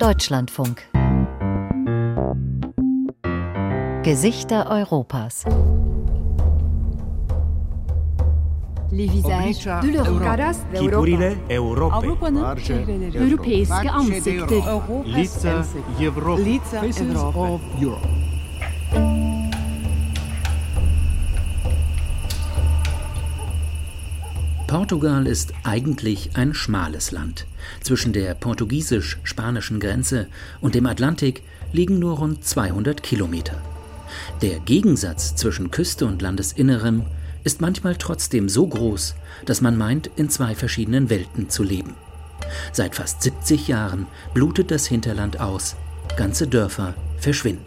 [0.00, 0.88] Deutschlandfunk.
[4.02, 5.44] Gesichter Europas.
[8.92, 10.56] les visages de l'Europe.
[10.74, 12.08] Chipurile Europei.
[13.14, 14.62] Europeiske ansikter.
[15.04, 15.64] Lica
[16.00, 16.44] Europei.
[16.44, 16.80] Lica
[17.80, 18.19] Europe.
[24.90, 27.46] Portugal ist eigentlich ein schmales Land.
[27.80, 30.26] Zwischen der portugiesisch-spanischen Grenze
[30.60, 33.62] und dem Atlantik liegen nur rund 200 Kilometer.
[34.42, 37.06] Der Gegensatz zwischen Küste und Landesinneren
[37.44, 39.14] ist manchmal trotzdem so groß,
[39.46, 41.94] dass man meint, in zwei verschiedenen Welten zu leben.
[42.72, 45.76] Seit fast 70 Jahren blutet das Hinterland aus.
[46.16, 47.62] Ganze Dörfer verschwinden.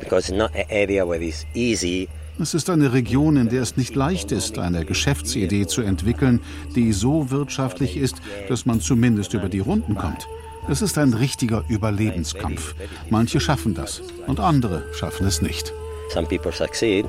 [0.00, 2.08] because not an area where it's easy
[2.40, 6.40] Es ist eine Region, in der es nicht leicht ist, eine Geschäftsidee zu entwickeln,
[6.74, 8.16] die so wirtschaftlich ist,
[8.48, 10.26] dass man zumindest über die Runden kommt.
[10.68, 12.74] Es ist ein richtiger Überlebenskampf.
[13.10, 15.72] Manche schaffen das und andere schaffen es nicht.
[16.12, 17.06] some people succeed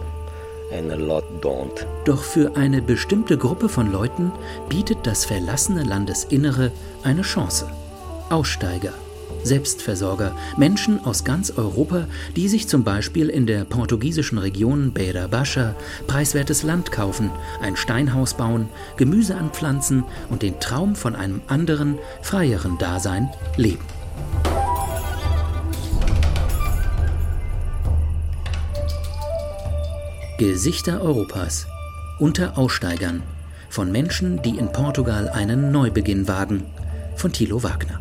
[0.71, 4.31] and a lot don't Doch für eine bestimmte Gruppe von Leuten
[4.69, 6.71] bietet das verlassene Landesinnere
[7.03, 7.69] eine Chance.
[8.29, 8.93] Aussteiger,
[9.45, 15.75] Selbstversorger, Menschen aus ganz Europa, die sich zum Beispiel in der portugiesischen Region Beira Baixa
[16.07, 17.29] preiswertes Land kaufen,
[17.61, 23.85] ein Steinhaus bauen, Gemüse anpflanzen und den Traum von einem anderen, freieren Dasein leben.
[30.39, 31.67] Gesichter Europas
[32.19, 33.23] unter Aussteigern
[33.69, 36.63] von Menschen, die in Portugal einen Neubeginn wagen,
[37.16, 37.99] von Thilo Wagner.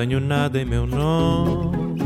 [0.00, 1.98] Tenho nada em meu nome,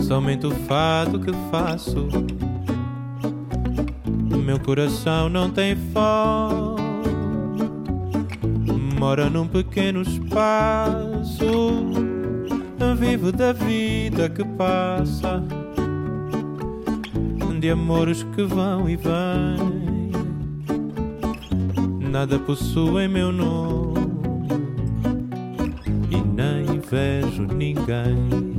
[0.00, 2.08] somente o fato que faço.
[4.42, 6.80] Meu coração não tem fome,
[8.98, 11.44] mora num pequeno espaço.
[12.96, 15.42] Vivo da vida que passa,
[17.60, 20.12] de amores que vão e vêm.
[22.10, 23.91] Nada possuo em meu nome
[26.92, 28.52] vejo ninguém.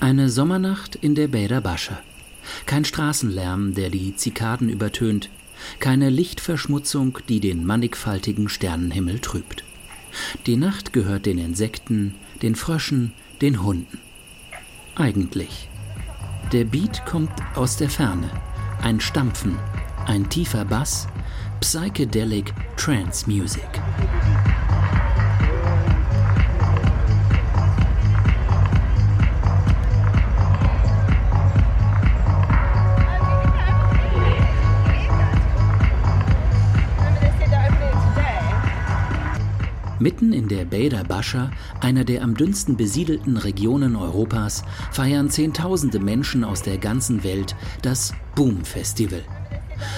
[0.00, 1.98] Eine Sommernacht in der Bäder Bascha.
[2.66, 5.30] Kein Straßenlärm, der die Zikaden übertönt.
[5.80, 9.61] Keine Lichtverschmutzung, die den mannigfaltigen Sternenhimmel trübt.
[10.46, 13.98] Die Nacht gehört den Insekten, den Fröschen, den Hunden.
[14.96, 15.68] Eigentlich.
[16.52, 18.30] Der Beat kommt aus der Ferne.
[18.82, 19.56] Ein Stampfen,
[20.06, 21.06] ein tiefer Bass,
[21.60, 23.80] Psychedelic Trance Music.
[40.02, 46.42] Mitten in der Beider Bascha, einer der am dünnsten besiedelten Regionen Europas, feiern Zehntausende Menschen
[46.42, 49.22] aus der ganzen Welt das Boom Festival.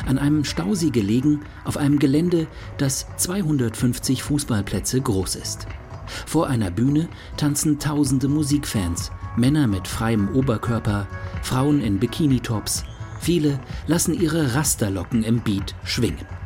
[0.04, 5.66] An einem Stausee gelegen, auf einem Gelände, das 250 Fußballplätze groß ist.
[6.26, 11.06] Vor einer Bühne tanzen tausende Musikfans, Männer mit freiem Oberkörper,
[11.40, 12.84] Frauen in Bikinitops.
[13.20, 16.43] Viele lassen ihre Rasterlocken im Beat schwingen.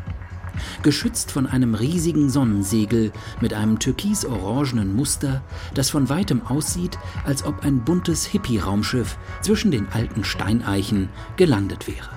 [0.82, 5.42] Geschützt von einem riesigen Sonnensegel mit einem türkis-orangenen Muster,
[5.74, 12.10] das von weitem aussieht, als ob ein buntes Hippie-Raumschiff zwischen den alten Steineichen gelandet wäre.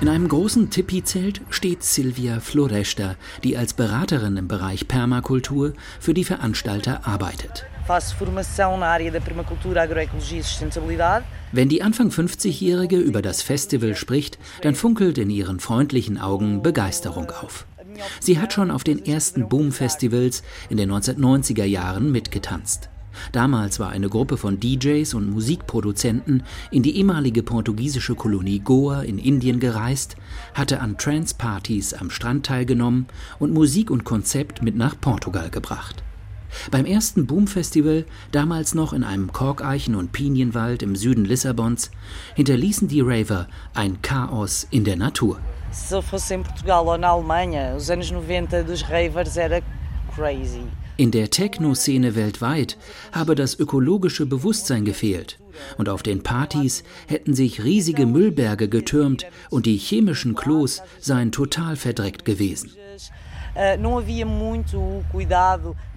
[0.00, 6.24] In einem großen Tipi-Zelt steht Silvia Floresta, die als Beraterin im Bereich Permakultur für die
[6.24, 7.64] Veranstalter arbeitet.
[7.86, 11.24] Faço formação na área da permacultura, agroecologia e sustentabilidade.
[11.52, 17.30] Wenn die Anfang 50-Jährige über das Festival spricht, dann funkelt in ihren freundlichen Augen Begeisterung
[17.30, 17.66] auf.
[18.20, 22.88] Sie hat schon auf den ersten Boom-Festivals in den 1990er Jahren mitgetanzt.
[23.32, 29.18] Damals war eine Gruppe von DJs und Musikproduzenten in die ehemalige portugiesische Kolonie Goa in
[29.18, 30.16] Indien gereist,
[30.54, 33.06] hatte an Trance-Partys am Strand teilgenommen
[33.38, 36.02] und Musik und Konzept mit nach Portugal gebracht.
[36.70, 41.90] Beim ersten Boom-Festival, damals noch in einem Korkeichen- und Pinienwald im Süden Lissabons,
[42.34, 45.38] hinterließen die Raver ein Chaos in der Natur.
[45.70, 49.60] Se fosse em Portugal ou na Alemanha, os anos 90 dos ravers era
[50.14, 50.62] crazy.
[50.96, 52.78] In der Techno-Szene weltweit
[53.10, 55.40] habe das ökologische Bewusstsein gefehlt.
[55.76, 61.74] Und auf den Partys hätten sich riesige Müllberge getürmt und die chemischen Klos seien total
[61.74, 62.70] verdreckt gewesen.
[63.54, 63.78] Eh,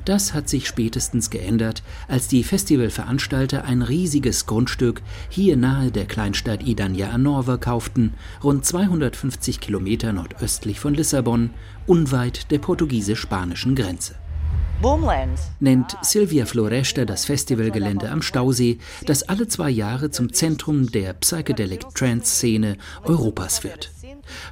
[0.06, 6.64] das hat sich spätestens geändert, als die Festivalveranstalter ein riesiges Grundstück hier nahe der Kleinstadt
[6.64, 8.14] Idania Anorva kauften,
[8.44, 11.50] rund 250 Kilometer nordöstlich von Lissabon,
[11.88, 14.16] unweit der portugiesisch-spanischen Grenze.
[14.82, 18.78] Boomland nennt Silvia Floresta das Festivalgelände am Stausee,
[19.08, 23.90] das alle zwei Jahre zum Zentrum der Psychedelic Trance-Szene Europas wird.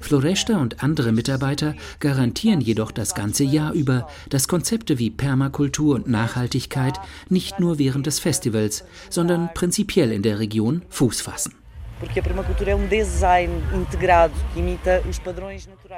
[0.02, 6.08] Floresta und andere Mitarbeiter garantieren jedoch das ganze Jahr über, dass Konzepte wie Permakultur und
[6.08, 7.00] Nachhaltigkeit
[7.30, 11.54] nicht nur während des Festivals, sondern prinzipiell in der Region Fuß fassen.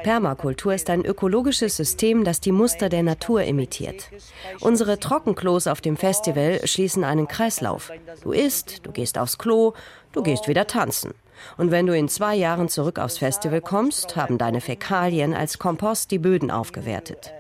[0.04, 4.10] Permakultur ist ein ökologisches System, das die Muster der Natur imitiert.
[4.60, 7.92] Unsere Trockenklos auf dem Festival schließen einen Kreislauf.
[8.22, 9.74] Du isst, du gehst aufs Klo,
[10.12, 11.14] du gehst wieder tanzen.
[11.58, 16.12] Und wenn du in zwei Jahren zurück aufs Festival kommst, haben deine Fäkalien als Kompost
[16.12, 17.34] die Böden aufgewertet.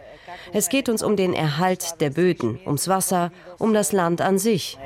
[0.53, 4.77] Es geht uns um den Erhalt der Böden, ums Wasser, um das Land an sich.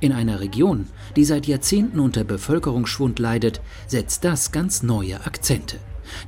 [0.00, 5.76] In einer Region, die seit Jahrzehnten unter Bevölkerungsschwund leidet, setzt das ganz neue Akzente.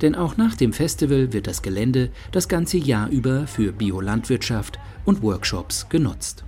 [0.01, 5.23] Denn auch nach dem Festival wird das Gelände das ganze Jahr über für Biolandwirtschaft und
[5.23, 6.45] Workshops genutzt.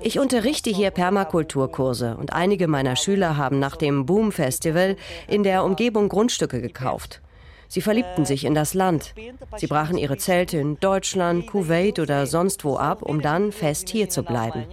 [0.00, 4.96] Ich unterrichte hier Permakulturkurse und einige meiner Schüler haben nach dem Boom Festival
[5.28, 7.20] in der Umgebung Grundstücke gekauft.
[7.68, 9.14] Sie verliebten sich in das Land.
[9.56, 14.08] Sie brachen ihre Zelte in Deutschland, Kuwait oder sonst wo ab, um dann fest hier
[14.08, 14.64] zu bleiben.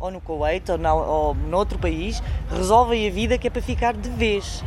[0.00, 4.10] Ou no Kuwait ou, ou noutro país, resolvem a vida que é para ficar de
[4.10, 4.62] vez.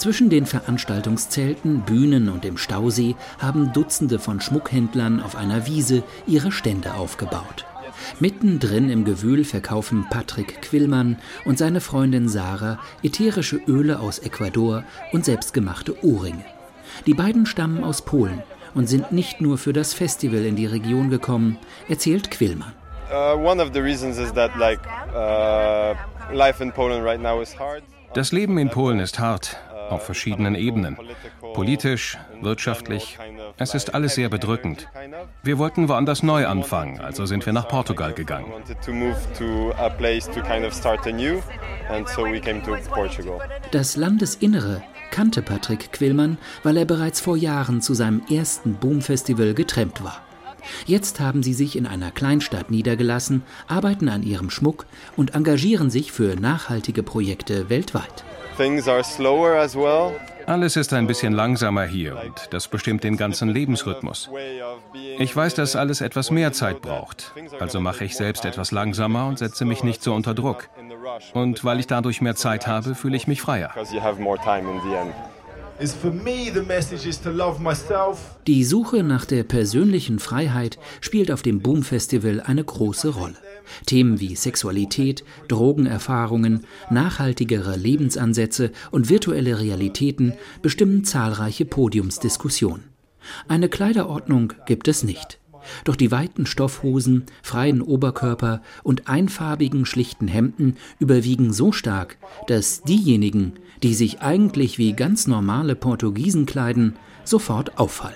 [0.00, 6.52] Zwischen den Veranstaltungszelten, Bühnen und dem Stausee haben Dutzende von Schmuckhändlern auf einer Wiese ihre
[6.52, 7.66] Stände aufgebaut.
[8.18, 15.26] Mittendrin im Gewühl verkaufen Patrick Quillmann und seine Freundin Sarah ätherische Öle aus Ecuador und
[15.26, 16.46] selbstgemachte Ohrringe.
[17.04, 18.42] Die beiden stammen aus Polen
[18.74, 21.58] und sind nicht nur für das Festival in die Region gekommen,
[21.90, 22.72] erzählt Quillmann.
[23.12, 23.54] Uh, uh.
[28.14, 29.58] Das Leben in Polen ist hart
[29.90, 30.96] auf verschiedenen Ebenen.
[31.54, 33.18] Politisch, wirtschaftlich.
[33.56, 34.88] Es ist alles sehr bedrückend.
[35.42, 38.52] Wir wollten woanders neu anfangen, also sind wir nach Portugal gegangen.
[43.72, 50.02] Das Landesinnere kannte Patrick Quillmann, weil er bereits vor Jahren zu seinem ersten Boom-Festival getrennt
[50.02, 50.22] war.
[50.86, 54.86] Jetzt haben sie sich in einer Kleinstadt niedergelassen, arbeiten an ihrem Schmuck
[55.16, 58.24] und engagieren sich für nachhaltige Projekte weltweit.
[60.46, 64.28] Alles ist ein bisschen langsamer hier und das bestimmt den ganzen Lebensrhythmus.
[65.18, 69.38] Ich weiß, dass alles etwas mehr Zeit braucht, also mache ich selbst etwas langsamer und
[69.38, 70.68] setze mich nicht so unter Druck.
[71.32, 73.70] Und weil ich dadurch mehr Zeit habe, fühle ich mich freier.
[78.46, 83.36] Die Suche nach der persönlichen Freiheit spielt auf dem Boom Festival eine große Rolle.
[83.86, 92.84] Themen wie Sexualität, Drogenerfahrungen, nachhaltigere Lebensansätze und virtuelle Realitäten bestimmen zahlreiche Podiumsdiskussionen.
[93.48, 95.38] Eine Kleiderordnung gibt es nicht.
[95.84, 103.54] Doch die weiten Stoffhosen, freien Oberkörper und einfarbigen schlichten Hemden überwiegen so stark, dass diejenigen,
[103.82, 108.14] die sich eigentlich wie ganz normale Portugiesen kleiden, sofort auffallen.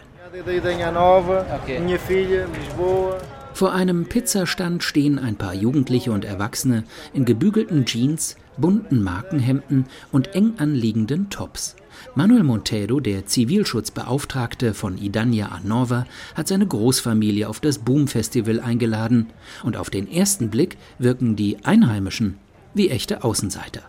[3.55, 6.83] Vor einem Pizzastand stehen ein paar Jugendliche und Erwachsene
[7.13, 11.77] in gebügelten Jeans, bunten Markenhemden und eng anliegenden Tops.
[12.17, 19.29] Manuel Monteiro, der Zivilschutzbeauftragte von Idania Anova, hat seine Großfamilie auf das Boom Festival eingeladen
[19.63, 22.39] und auf den ersten Blick wirken die Einheimischen
[22.75, 23.83] wie echte Außenseiter.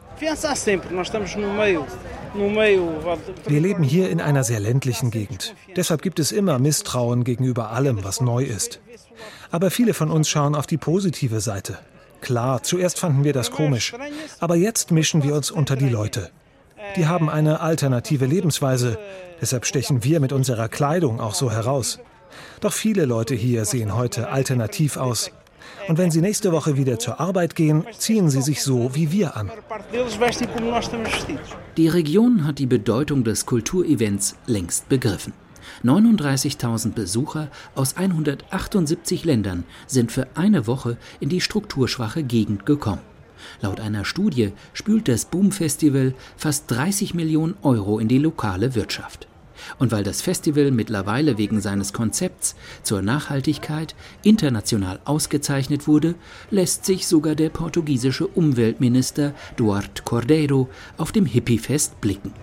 [3.48, 5.56] Wir leben hier in einer sehr ländlichen Gegend.
[5.76, 8.80] Deshalb gibt es immer Misstrauen gegenüber allem, was neu ist.
[9.56, 11.78] Aber viele von uns schauen auf die positive Seite.
[12.20, 13.94] Klar, zuerst fanden wir das komisch,
[14.42, 16.30] aber jetzt mischen wir uns unter die Leute.
[16.98, 19.00] Die haben eine alternative Lebensweise,
[19.40, 22.00] deshalb stechen wir mit unserer Kleidung auch so heraus.
[22.60, 25.32] Doch viele Leute hier sehen heute alternativ aus.
[25.88, 29.38] Und wenn sie nächste Woche wieder zur Arbeit gehen, ziehen sie sich so wie wir
[29.38, 29.50] an.
[31.78, 35.32] Die Region hat die Bedeutung des Kulturevents längst begriffen.
[35.86, 43.02] 39.000 Besucher aus 178 Ländern sind für eine Woche in die strukturschwache Gegend gekommen.
[43.62, 49.28] Laut einer Studie spült das Boom Festival fast 30 Millionen Euro in die lokale Wirtschaft.
[49.78, 56.16] Und weil das Festival mittlerweile wegen seines Konzepts zur Nachhaltigkeit international ausgezeichnet wurde,
[56.50, 62.34] lässt sich sogar der portugiesische Umweltminister Duarte Cordeiro auf dem Hippiefest blicken.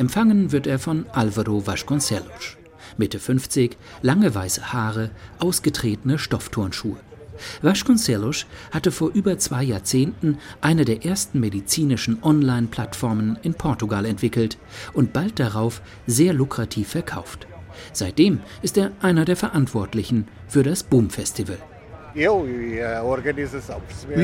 [0.00, 2.56] Empfangen wird er von Alvaro Vasconcelos.
[2.96, 6.96] Mitte 50, lange weiße Haare, ausgetretene Stoffturnschuhe.
[7.60, 14.56] Vasconcelos hatte vor über zwei Jahrzehnten eine der ersten medizinischen Online-Plattformen in Portugal entwickelt
[14.94, 17.46] und bald darauf sehr lukrativ verkauft.
[17.92, 21.58] Seitdem ist er einer der Verantwortlichen für das Boom Festival.
[22.14, 22.32] Wir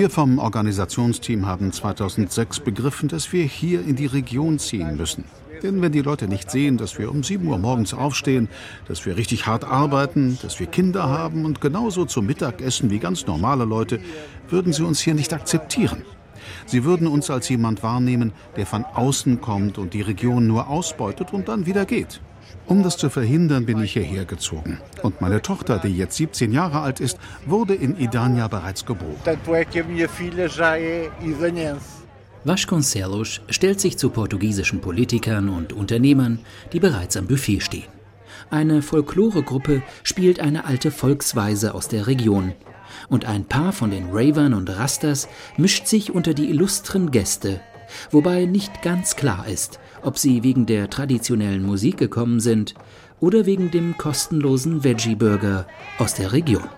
[0.09, 5.25] vom Organisationsteam haben 2006 begriffen, dass wir hier in die Region ziehen müssen.
[5.63, 8.49] Denn wenn die Leute nicht sehen, dass wir um 7 Uhr morgens aufstehen,
[8.89, 12.99] dass wir richtig hart arbeiten, dass wir Kinder haben und genauso zum Mittag essen wie
[12.99, 14.01] ganz normale Leute,
[14.49, 16.03] würden sie uns hier nicht akzeptieren.
[16.67, 21.33] Sie würden uns als jemand wahrnehmen, der von außen kommt und die Region nur ausbeutet
[21.33, 22.21] und dann wieder geht.
[22.67, 24.81] Um das zu verhindern, bin ich hierher gezogen.
[25.03, 29.17] Und meine Tochter, die jetzt 17 Jahre alt ist, wurde in Idania bereits geboren.
[32.47, 36.39] Vasconcelos stellt sich zu portugiesischen Politikern und Unternehmern,
[36.73, 37.89] die bereits am Buffet stehen.
[38.51, 42.53] Eine Folkloregruppe spielt eine alte Volksweise aus der Region.
[43.09, 47.61] Und ein paar von den Ravern und Rastas mischt sich unter die illustren Gäste,
[48.13, 52.75] wobei nicht ganz klar ist, ob sie wegen der traditionellen Musik gekommen sind
[53.19, 55.67] oder wegen dem kostenlosen Veggie-Burger
[55.99, 56.69] aus der Region.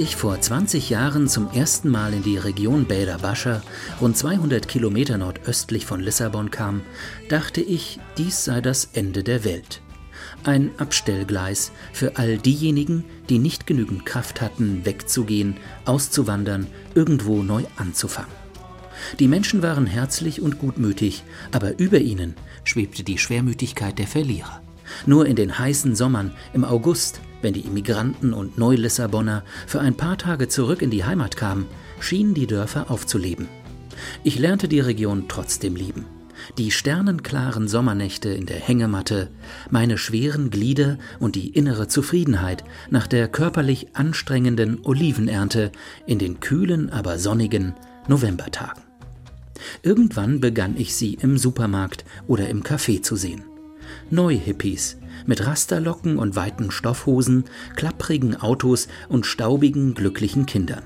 [0.00, 3.60] Ich vor 20 Jahren zum ersten Mal in die Region Beira Bascha,
[4.00, 6.80] rund 200 Kilometer nordöstlich von Lissabon kam,
[7.28, 9.82] dachte ich, dies sei das Ende der Welt.
[10.42, 18.32] Ein Abstellgleis für all diejenigen, die nicht genügend Kraft hatten, wegzugehen, auszuwandern, irgendwo neu anzufangen.
[19.18, 24.62] Die Menschen waren herzlich und gutmütig, aber über ihnen schwebte die Schwermütigkeit der Verlierer.
[25.06, 30.18] Nur in den heißen Sommern, im August, wenn die Immigranten und Neulissabonner für ein paar
[30.18, 31.66] Tage zurück in die Heimat kamen,
[32.00, 33.48] schienen die Dörfer aufzuleben.
[34.24, 36.06] Ich lernte die Region trotzdem lieben.
[36.58, 39.28] Die sternenklaren Sommernächte in der Hängematte,
[39.70, 45.70] meine schweren Glieder und die innere Zufriedenheit nach der körperlich anstrengenden Olivenernte
[46.06, 47.74] in den kühlen, aber sonnigen
[48.08, 48.82] Novembertagen.
[49.82, 53.49] Irgendwann begann ich sie im Supermarkt oder im Café zu sehen.
[54.10, 57.44] Neu-Hippies mit Rasterlocken und weiten Stoffhosen,
[57.76, 60.82] klapprigen Autos und staubigen, glücklichen Kindern.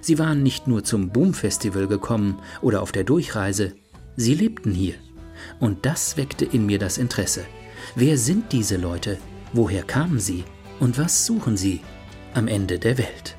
[0.00, 3.74] Sie waren nicht nur zum Boom-Festival gekommen oder auf der Durchreise,
[4.16, 4.94] sie lebten hier.
[5.58, 7.44] Und das weckte in mir das Interesse.
[7.96, 9.18] Wer sind diese Leute?
[9.52, 10.44] Woher kamen sie?
[10.78, 11.80] Und was suchen sie
[12.34, 13.36] am Ende der Welt?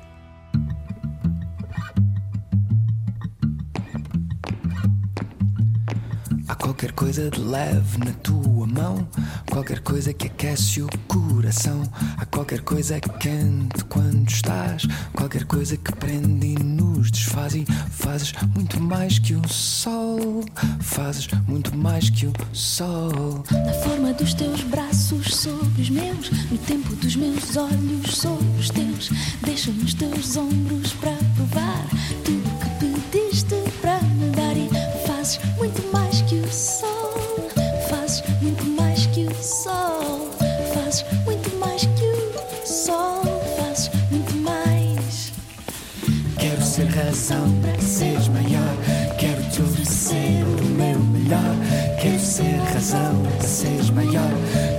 [6.94, 9.06] Coisa de leve na tua mão,
[9.50, 11.82] qualquer coisa que aquece o coração.
[12.16, 17.54] Há qualquer coisa quente quando estás, qualquer coisa que prende e nos desfaz.
[17.54, 20.44] E fazes muito mais que o sol,
[20.80, 23.44] fazes muito mais que o sol.
[23.50, 28.70] Na forma dos teus braços sobre os meus, no tempo dos meus olhos sobre os
[28.70, 29.10] teus,
[29.44, 31.16] deixa-me os teus ombros para
[47.24, 48.76] atenção para seres maior.
[49.18, 51.56] Quero te oferecer o meu melhor.
[52.00, 54.30] Quero ser razão para seres maior.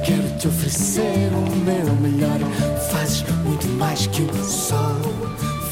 [0.05, 2.39] Quero te oferecer o meu melhor.
[2.91, 5.01] Fazes muito mais que o sol.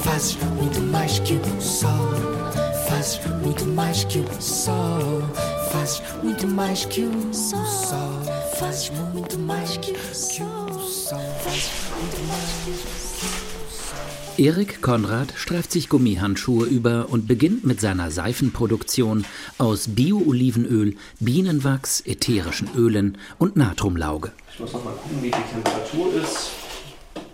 [0.04, 1.92] Fazes muito mais que o sol.
[2.88, 5.22] Fazes muito mais que o sol.
[5.72, 8.22] Fazes muito mais que o sol.
[8.58, 10.68] Fazes muito mais que o sol.
[11.44, 13.03] Fazes muito mais que o sol.
[14.38, 19.26] Erik Konrad streift sich Gummihandschuhe über und beginnt mit seiner Seifenproduktion
[19.60, 24.32] aus Bio-Olivenöl, Bienenwachs, ätherischen Ölen und Natriumlauge.
[24.52, 26.50] Ich muss noch mal gucken, wie die Temperatur ist.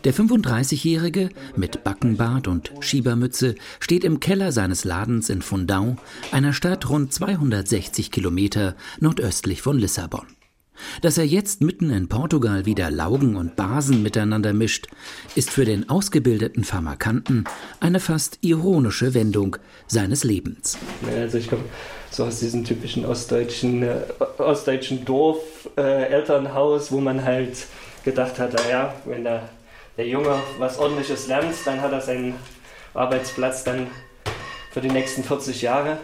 [0.03, 5.95] Der 35-Jährige mit Backenbart und Schiebermütze steht im Keller seines Ladens in Fundão,
[6.33, 10.27] einer Stadt rund 260 Kilometer nordöstlich von Lissabon.
[11.01, 14.87] Dass er jetzt mitten in Portugal wieder Laugen und Basen miteinander mischt,
[15.35, 17.45] ist für den ausgebildeten Pharmakanten
[17.79, 19.57] eine fast ironische Wendung
[19.87, 20.77] seines Lebens.
[21.07, 21.63] Also ich komme
[22.11, 24.01] so aus diesem typischen ostdeutschen, äh,
[24.37, 27.67] ostdeutschen Dorf, äh, Elternhaus, wo man halt
[28.03, 29.49] gedacht hat, naja, wenn der,
[29.97, 32.35] der Junge was ordentliches lernt, dann hat er seinen
[32.93, 33.87] Arbeitsplatz dann
[34.71, 35.97] für die nächsten 40 Jahre.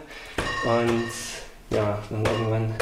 [0.66, 2.74] Und ja, dann irgendwann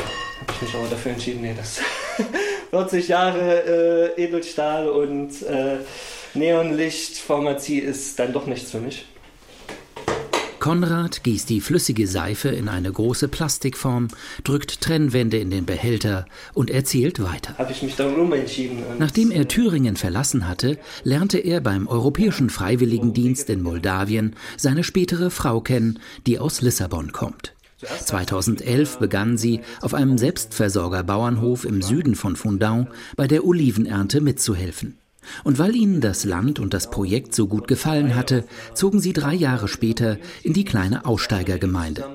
[0.44, 1.80] habe ich mich aber dafür entschieden, nee, das
[2.72, 5.78] 40 Jahre äh, Edelstahl und äh,
[6.34, 9.06] Neonlicht-Pharmazie ist dann doch nichts für mich.
[10.60, 14.08] Konrad gießt die flüssige Seife in eine große Plastikform,
[14.46, 17.58] drückt Trennwände in den Behälter und erzählt weiter.
[17.58, 18.78] Habe ich mich dann umentschieden.
[18.98, 25.60] Nachdem er Thüringen verlassen hatte, lernte er beim Europäischen Freiwilligendienst in Moldawien seine spätere Frau
[25.60, 27.54] kennen, die aus Lissabon kommt.
[27.84, 34.98] 2011 begann sie, auf einem Selbstversorgerbauernhof im Süden von Fundão bei der Olivenernte mitzuhelfen.
[35.44, 38.44] Und weil ihnen das Land und das Projekt so gut gefallen hatte,
[38.74, 42.06] zogen sie drei Jahre später in die kleine Aussteigergemeinde.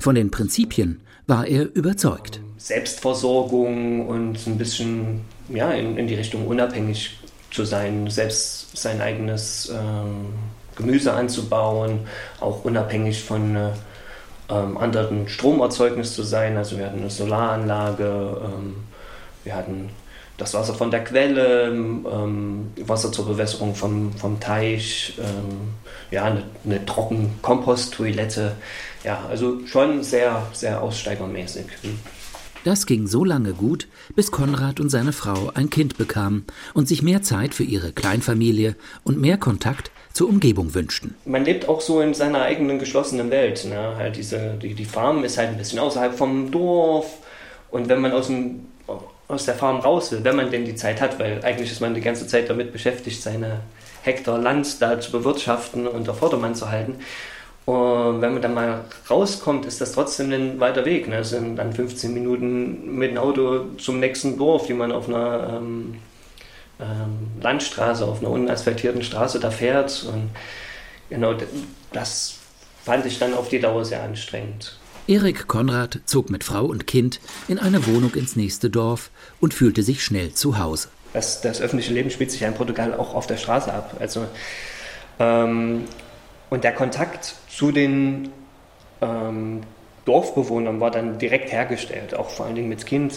[0.00, 2.40] Von den Prinzipien war er überzeugt.
[2.58, 7.18] Selbstversorgung und ein bisschen ja, in, in die Richtung unabhängig
[7.50, 10.26] zu sein, selbst sein eigenes ähm,
[10.76, 12.00] Gemüse anzubauen,
[12.40, 13.70] auch unabhängig von äh,
[14.50, 16.56] ähm, anderen Stromerzeugnis zu sein.
[16.56, 18.76] Also wir hatten eine Solaranlage, ähm,
[19.44, 19.90] wir hatten
[20.36, 25.74] das Wasser von der Quelle, ähm, Wasser zur Bewässerung vom, vom Teich, ähm,
[26.10, 28.52] ja, eine, eine Trockenkomposttoilette.
[29.04, 31.66] Ja, also schon sehr, sehr aussteigermäßig.
[31.82, 31.98] Hm.
[32.64, 37.02] Das ging so lange gut, bis Konrad und seine Frau ein Kind bekamen und sich
[37.02, 41.14] mehr Zeit für ihre Kleinfamilie und mehr Kontakt zur Umgebung wünschten.
[41.24, 43.64] Man lebt auch so in seiner eigenen geschlossenen Welt.
[43.64, 43.96] Ne?
[43.96, 47.18] Halt diese, die, die Farm ist halt ein bisschen außerhalb vom Dorf.
[47.70, 48.66] Und wenn man aus, dem,
[49.28, 51.94] aus der Farm raus will, wenn man denn die Zeit hat, weil eigentlich ist man
[51.94, 53.60] die ganze Zeit damit beschäftigt, seine
[54.02, 56.96] Hektar Land da zu bewirtschaften und auf Vordermann zu halten.
[57.66, 61.06] Und wenn man dann mal rauskommt, ist das trotzdem ein weiter Weg.
[61.08, 61.18] Ne?
[61.18, 65.58] Es sind dann 15 Minuten mit dem Auto zum nächsten Dorf, die man auf einer
[65.58, 65.94] ähm,
[66.80, 70.04] ähm, Landstraße, auf einer unasphaltierten Straße da fährt.
[70.04, 70.30] Und
[71.08, 71.34] genau
[71.92, 72.34] das
[72.84, 74.78] fand ich dann auf die Dauer sehr anstrengend.
[75.06, 79.82] Erik Konrad zog mit Frau und Kind in eine Wohnung ins nächste Dorf und fühlte
[79.82, 80.88] sich schnell zu Hause.
[81.12, 83.96] Das, das öffentliche Leben spielt sich ja in Portugal auch auf der Straße ab.
[83.98, 84.26] Also,
[85.18, 85.84] ähm,
[86.48, 88.30] und der Kontakt zu den
[89.00, 89.62] ähm,
[90.04, 92.14] Dorfbewohnern war dann direkt hergestellt.
[92.14, 93.14] Auch vor allen Dingen mit Kind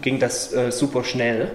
[0.00, 1.50] ging das äh, super schnell.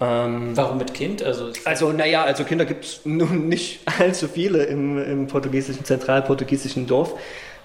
[0.00, 1.22] Ähm, Warum mit Kind?
[1.22, 6.86] Also, also naja, also Kinder gibt es nun nicht allzu viele im, im portugiesischen, zentralportugiesischen
[6.86, 7.14] Dorf.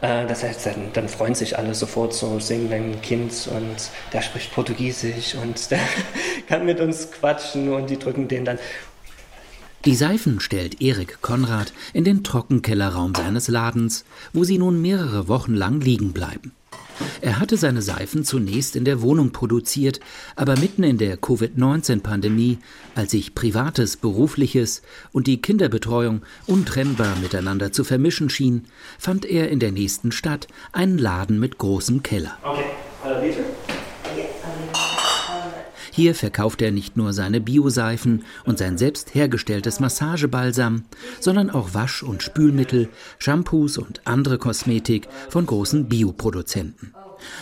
[0.02, 4.22] Äh, das heißt, dann, dann, freuen sich alle sofort so, singen ein Kind und der
[4.22, 5.80] spricht Portugiesisch und der
[6.48, 8.60] kann mit uns quatschen und die drücken den dann.
[9.86, 15.54] Die Seifen stellt Erik Konrad in den Trockenkellerraum seines Ladens, wo sie nun mehrere Wochen
[15.54, 16.52] lang liegen bleiben.
[17.22, 20.00] Er hatte seine Seifen zunächst in der Wohnung produziert,
[20.36, 22.60] aber mitten in der Covid-19-Pandemie,
[22.96, 24.82] als sich Privates, Berufliches
[25.12, 28.66] und die Kinderbetreuung untrennbar miteinander zu vermischen schien,
[28.98, 32.38] fand er in der nächsten Stadt einen Laden mit großem Keller.
[32.44, 32.66] Okay.
[35.92, 40.84] Hier verkauft er nicht nur seine Bioseifen und sein selbst hergestelltes Massagebalsam,
[41.20, 46.94] sondern auch Wasch- und Spülmittel, Shampoos und andere Kosmetik von großen Bioproduzenten.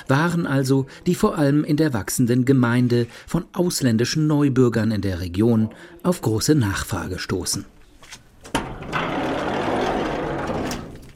[0.07, 5.69] Waren also, die vor allem in der wachsenden Gemeinde von ausländischen Neubürgern in der Region
[6.03, 7.65] auf große Nachfrage stoßen.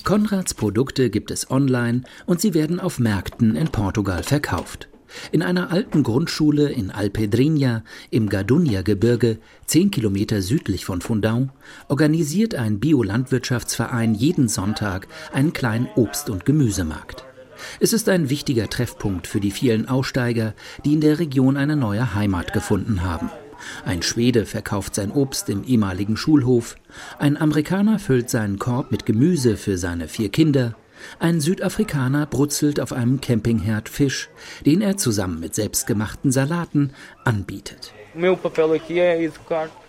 [0.03, 4.90] Konrads Produkte gibt es online und sie werden auf Märkten in Portugal verkauft.
[5.31, 11.49] In einer alten Grundschule in Alpedrinha im Gadunia-Gebirge, zehn Kilometer südlich von Fundão,
[11.87, 17.25] organisiert ein Biolandwirtschaftsverein jeden Sonntag einen kleinen Obst- und Gemüsemarkt.
[17.79, 22.15] Es ist ein wichtiger Treffpunkt für die vielen Aussteiger, die in der Region eine neue
[22.15, 23.29] Heimat gefunden haben
[23.85, 26.75] Ein Schwede verkauft sein Obst im ehemaligen Schulhof.
[27.19, 30.75] Ein Amerikaner füllt seinen Korb mit Gemüse für seine vier Kinder.
[31.19, 34.29] Ein Südafrikaner brutzelt auf einem Campingherd Fisch,
[34.65, 37.93] den er zusammen mit selbstgemachten Salaten anbietet.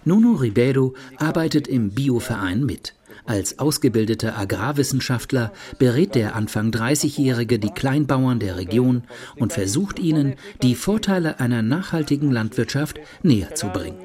[0.04, 2.94] Nuno Ribeiro arbeitet im Bioverein mit.
[3.24, 9.04] Als ausgebildeter Agrarwissenschaftler berät der Anfang 30-Jährige die Kleinbauern der Region
[9.36, 13.98] und versucht ihnen, die Vorteile einer nachhaltigen Landwirtschaft näher zu bringen.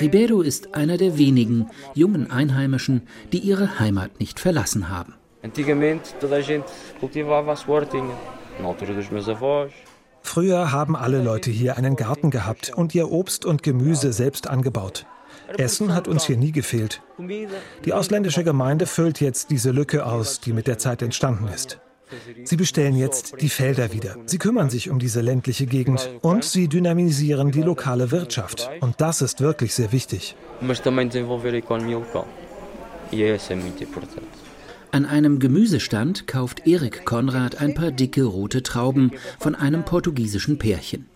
[0.00, 5.14] Ribeiro ist einer der wenigen jungen Einheimischen, die ihre Heimat nicht verlassen haben.
[10.22, 15.06] Früher haben alle Leute hier einen Garten gehabt und ihr Obst und Gemüse selbst angebaut.
[15.56, 17.02] Essen hat uns hier nie gefehlt.
[17.84, 21.80] Die ausländische Gemeinde füllt jetzt diese Lücke aus, die mit der Zeit entstanden ist.
[22.44, 24.16] Sie bestellen jetzt die Felder wieder.
[24.26, 28.68] Sie kümmern sich um diese ländliche Gegend und sie dynamisieren die lokale Wirtschaft.
[28.80, 30.36] Und das ist wirklich sehr wichtig.
[34.92, 41.06] An einem Gemüsestand kauft Erik Konrad ein paar dicke rote Trauben von einem portugiesischen Pärchen.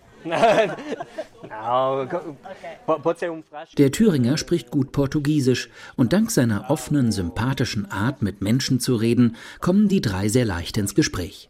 [3.77, 9.35] Der Thüringer spricht gut Portugiesisch und dank seiner offenen, sympathischen Art, mit Menschen zu reden,
[9.59, 11.49] kommen die drei sehr leicht ins Gespräch.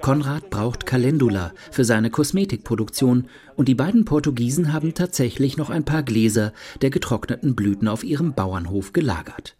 [0.00, 6.02] Konrad braucht Calendula für seine Kosmetikproduktion und die beiden Portugiesen haben tatsächlich noch ein paar
[6.02, 9.56] Gläser der getrockneten Blüten auf ihrem Bauernhof gelagert.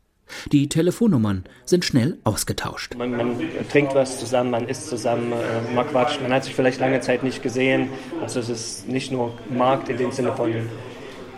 [0.50, 2.94] Die Telefonnummern sind schnell ausgetauscht.
[2.96, 3.36] Man, man
[3.70, 7.22] trinkt was zusammen, man isst zusammen, äh, man quatscht, man hat sich vielleicht lange Zeit
[7.22, 7.88] nicht gesehen.
[8.20, 10.52] Also es ist nicht nur Markt in dem Sinne von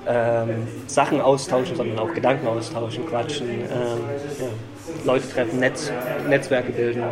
[0.07, 4.01] ähm, Sachen austauschen, sondern auch Gedanken austauschen, quatschen, ähm,
[4.41, 4.49] ja,
[5.05, 5.91] Leute treffen, Netz,
[6.29, 7.03] Netzwerke bilden.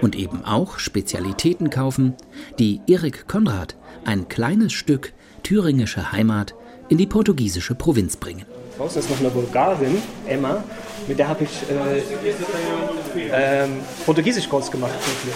[0.00, 2.14] Und eben auch Spezialitäten kaufen,
[2.58, 6.54] die Erik Konrad, ein kleines Stück thüringische Heimat,
[6.88, 8.44] in die portugiesische Provinz bringen.
[8.76, 10.64] Draußen ist noch eine Bulgarin, Emma,
[11.08, 14.92] mit der habe ich äh, ähm, Portugiesisch-Kurs gemacht.
[14.92, 15.34] Wirklich.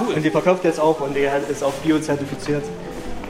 [0.00, 0.14] Cool.
[0.14, 2.64] Und die verkauft jetzt auch und die ist auch bio-zertifiziert.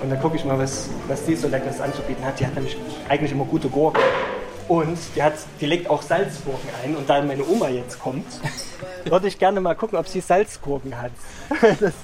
[0.02, 2.38] Und dann gucke ich mal, was, was die so leckeres anzubieten hat.
[2.38, 2.76] Die hat nämlich
[3.08, 4.02] eigentlich immer gute Gurken.
[4.68, 6.96] Und die, hat, die legt auch Salzgurken ein.
[6.96, 8.26] Und da meine Oma jetzt kommt,
[9.04, 11.12] würde ich gerne mal gucken, ob sie Salzgurken hat.
[11.80, 11.94] Das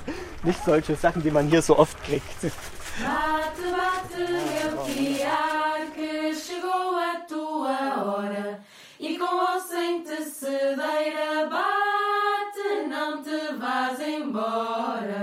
[0.44, 2.24] nicht solche Sachen, die man hier so oft kriegt.
[2.42, 8.58] Bate, bate, meu piar, que chegou a tua hora.
[9.02, 15.16] E com ou sem tecedeira, bate, não te vás embora.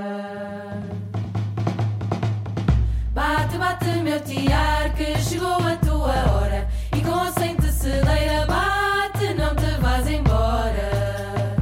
[3.13, 6.67] Bate, bate, meu tiar, que chegou a tua hora.
[6.93, 11.55] E com ou sem tecedeira, bate, não te vás embora.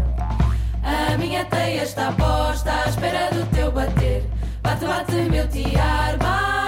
[0.84, 4.28] A minha teia está posta à espera do teu bater.
[4.64, 6.67] Bate, bate, meu tiar, bate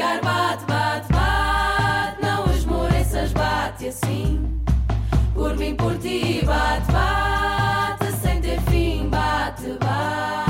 [0.00, 2.22] tiar, bate, bate, bate.
[2.22, 4.60] Não esmoreças, bate assim.
[5.34, 10.40] Por mim, por ti, bate, bate, sem ter fim, bate, bate.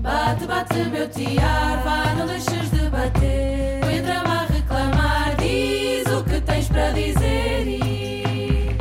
[0.00, 3.80] Bate, bate, meu tiar, vai, não deixes de bater.
[3.82, 7.66] Não entra-me a reclamar, diz o que tens para dizer.
[7.66, 8.78] E,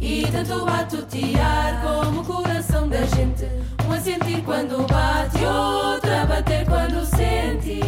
[0.00, 3.69] e tanto batutear como o coração da gente.
[3.90, 7.80] Um a sentir quando bate, outro a bater quando sente.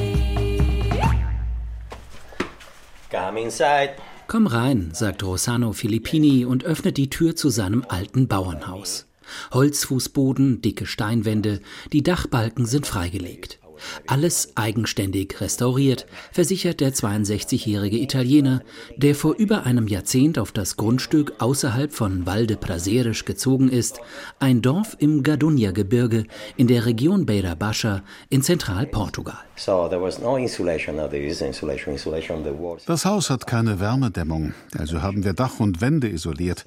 [3.09, 3.93] Come inside.
[4.27, 9.07] Komm rein, sagt Rossano Filippini und öffnet die Tür zu seinem alten Bauernhaus.
[9.53, 11.61] Holzfußboden, dicke Steinwände,
[11.93, 13.61] die Dachbalken sind freigelegt.
[14.07, 18.63] Alles eigenständig restauriert, versichert der 62-jährige Italiener,
[18.97, 24.01] der vor über einem Jahrzehnt auf das Grundstück außerhalb von Valde Prazeres gezogen ist,
[24.39, 26.25] ein Dorf im Gadunja-Gebirge
[26.57, 29.39] in der Region Beira Baixa in Zentralportugal.
[29.57, 30.97] So there was no insulation.
[30.97, 31.93] Now there is insulation.
[31.93, 32.85] Insulation on the walls.
[32.87, 36.65] Das Haus hat keine Wärmedämmung, also haben wir Dach und Wände isoliert.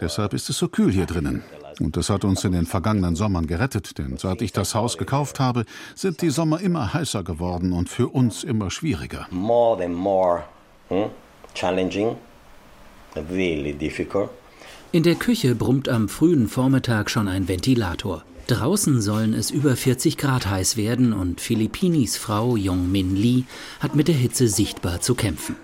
[0.00, 1.42] Deshalb ist es so kühl hier drinnen.
[1.80, 5.40] Und das hat uns in den vergangenen Sommern gerettet, denn seit ich das Haus gekauft
[5.40, 9.26] habe, sind die Sommer immer heißer geworden und für uns immer schwieriger.
[9.30, 10.44] More than more
[10.88, 11.10] hmm,
[11.54, 12.16] challenging,
[13.30, 14.30] really difficult.
[14.92, 18.24] In der Küche brummt am frühen Vormittag schon ein Ventilator.
[18.46, 23.44] Draußen sollen es über 40 Grad heiß werden und Philippinis Frau Yong Min Lee
[23.80, 25.56] hat mit der Hitze sichtbar zu kämpfen.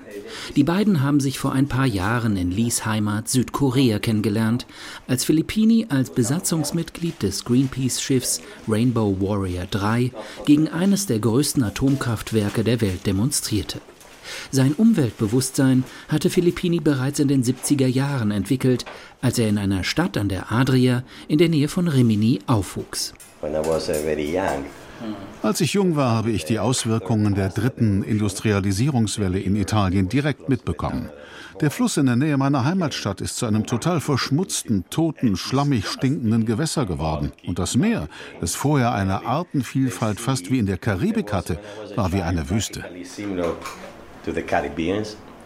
[0.57, 4.67] Die beiden haben sich vor ein paar Jahren in Lees Heimat Südkorea kennengelernt,
[5.07, 10.13] als Filippini als Besatzungsmitglied des Greenpeace-Schiffs Rainbow Warrior 3
[10.45, 13.81] gegen eines der größten Atomkraftwerke der Welt demonstrierte.
[14.51, 18.85] Sein Umweltbewusstsein hatte Filippini bereits in den 70er Jahren entwickelt,
[19.21, 23.15] als er in einer Stadt an der Adria in der Nähe von Rimini aufwuchs.
[25.43, 31.11] Als ich jung war, habe ich die Auswirkungen der dritten Industrialisierungswelle in Italien direkt mitbekommen.
[31.61, 36.47] Der Fluss in der Nähe meiner Heimatstadt ist zu einem total verschmutzten, toten, schlammig stinkenden
[36.47, 37.33] Gewässer geworden.
[37.47, 38.09] Und das Meer,
[38.41, 41.59] das vorher eine Artenvielfalt fast wie in der Karibik hatte,
[41.97, 42.85] war wie eine Wüste.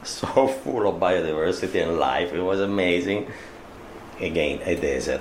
[0.05, 2.35] So full of biodiversity and life.
[2.35, 3.27] It was amazing.
[4.21, 5.21] Again, a desert.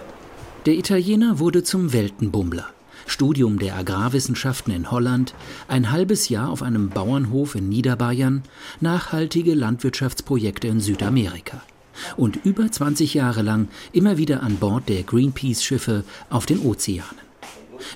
[0.66, 2.66] Der Italiener wurde zum Weltenbummler.
[3.06, 5.34] Studium der Agrarwissenschaften in Holland,
[5.68, 8.44] ein halbes Jahr auf einem Bauernhof in Niederbayern,
[8.80, 11.62] nachhaltige Landwirtschaftsprojekte in Südamerika.
[12.18, 17.20] Und über 20 Jahre lang immer wieder an Bord der Greenpeace-Schiffe auf den Ozeanen.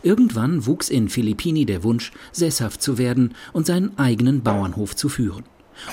[0.03, 5.43] Irgendwann wuchs in Philippini der Wunsch, sesshaft zu werden und seinen eigenen Bauernhof zu führen.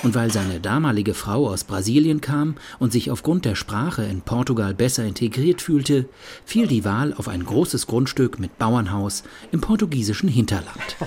[0.01, 4.73] Und weil seine damalige Frau aus Brasilien kam und sich aufgrund der Sprache in Portugal
[4.73, 6.07] besser integriert fühlte,
[6.45, 10.95] fiel die Wahl auf ein großes Grundstück mit Bauernhaus im portugiesischen Hinterland.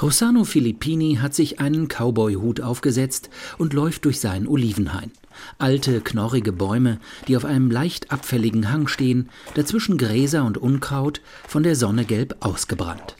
[0.00, 5.10] Rossano Filippini hat sich einen Cowboy-Hut aufgesetzt und läuft durch seinen Olivenhain.
[5.58, 11.62] Alte, knorrige Bäume, die auf einem leicht abfälligen Hang stehen, dazwischen Gräser und Unkraut, von
[11.62, 13.15] der Sonne gelb ausgebrannt.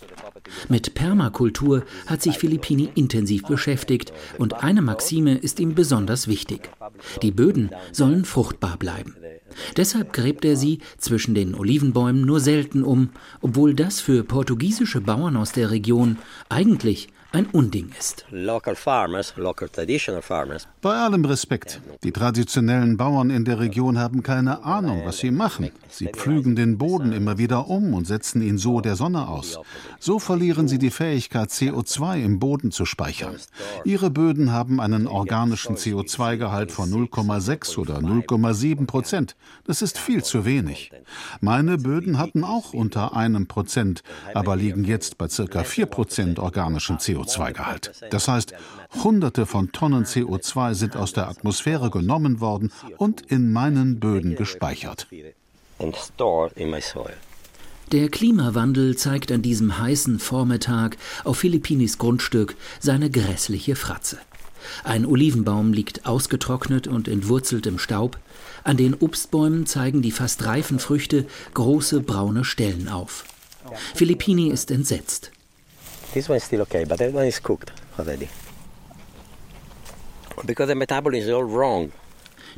[0.68, 6.70] Mit Permakultur hat sich Filippini intensiv beschäftigt und eine Maxime ist ihm besonders wichtig.
[7.22, 9.16] Die Böden sollen fruchtbar bleiben.
[9.76, 15.36] Deshalb gräbt er sie zwischen den Olivenbäumen nur selten um, obwohl das für portugiesische Bauern
[15.36, 18.24] aus der Region eigentlich ein Unding ist.
[20.80, 25.70] Bei allem Respekt, die traditionellen Bauern in der Region haben keine Ahnung, was sie machen.
[25.90, 29.58] Sie pflügen den Boden immer wieder um und setzen ihn so der Sonne aus.
[30.00, 33.36] So verlieren sie die Fähigkeit, CO2 im Boden zu speichern.
[33.84, 39.36] Ihre Böden haben einen organischen CO2-Gehalt von 0,6 oder 0,7 Prozent.
[39.64, 40.90] Das ist viel zu wenig.
[41.42, 46.98] Meine Böden hatten auch unter einem Prozent, aber liegen jetzt bei circa 4 Prozent organischen
[47.26, 47.92] CO2-Gehalt.
[48.10, 48.54] Das heißt,
[49.02, 55.06] Hunderte von Tonnen CO2 sind aus der Atmosphäre genommen worden und in meinen Böden gespeichert.
[57.92, 64.18] Der Klimawandel zeigt an diesem heißen Vormittag auf Philippinis Grundstück seine grässliche Fratze.
[64.82, 68.18] Ein Olivenbaum liegt ausgetrocknet und entwurzelt im Staub.
[68.64, 73.24] An den Obstbäumen zeigen die fast reifen Früchte große braune Stellen auf.
[73.94, 75.30] Filippini ist entsetzt.
[76.16, 78.30] This one is still okay, but that one is cooked already.
[80.46, 81.92] Because the metabolism is all wrong.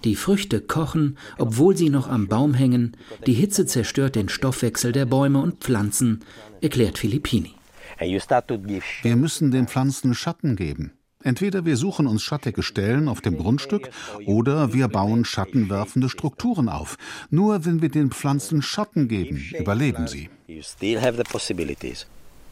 [0.05, 2.97] Die Früchte kochen, obwohl sie noch am Baum hängen.
[3.27, 6.25] Die Hitze zerstört den Stoffwechsel der Bäume und Pflanzen,
[6.61, 7.57] erklärt Filippini.
[7.99, 10.93] Wir müssen den Pflanzen Schatten geben.
[11.25, 13.91] Entweder wir suchen uns schattige Stellen auf dem Grundstück
[14.25, 16.97] oder wir bauen schattenwerfende Strukturen auf.
[17.31, 20.31] Nur wenn wir den Pflanzen Schatten geben, überleben sie.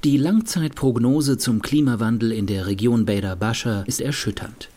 [0.06, 4.68] Die Langzeitprognose zum Klimawandel in der Region Beider Bascha ist erschütternd.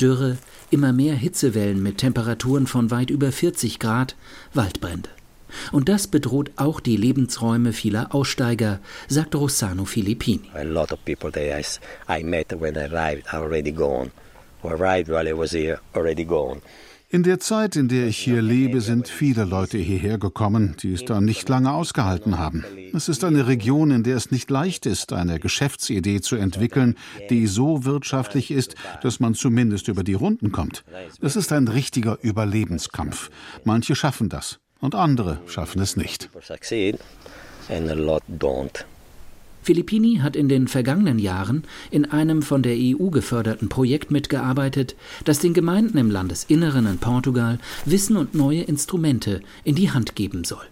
[0.00, 0.38] Dürre,
[0.72, 4.16] immer mehr Hitzewellen mit Temperaturen von weit über 40 Grad,
[4.54, 5.08] Waldbrände.
[5.70, 10.50] Und das bedroht auch die Lebensräume vieler Aussteiger, sagt Rossano Filippini.
[10.52, 14.10] A lot of people that I, I met when I arrived are already gone.
[14.64, 16.60] Who arrived while I was here already gone.
[17.14, 21.04] In der Zeit, in der ich hier lebe, sind viele Leute hierher gekommen, die es
[21.04, 22.64] da nicht lange ausgehalten haben.
[22.94, 26.96] Es ist eine Region, in der es nicht leicht ist, eine Geschäftsidee zu entwickeln,
[27.28, 30.84] die so wirtschaftlich ist, dass man zumindest über die Runden kommt.
[31.20, 33.28] Es ist ein richtiger Überlebenskampf.
[33.62, 36.30] Manche schaffen das und andere schaffen es nicht.
[39.62, 45.38] Filippini hat in den vergangenen Jahren in einem von der EU geförderten Projekt mitgearbeitet, das
[45.38, 50.66] den Gemeinden im Landesinneren in Portugal Wissen und neue Instrumente in die Hand geben soll.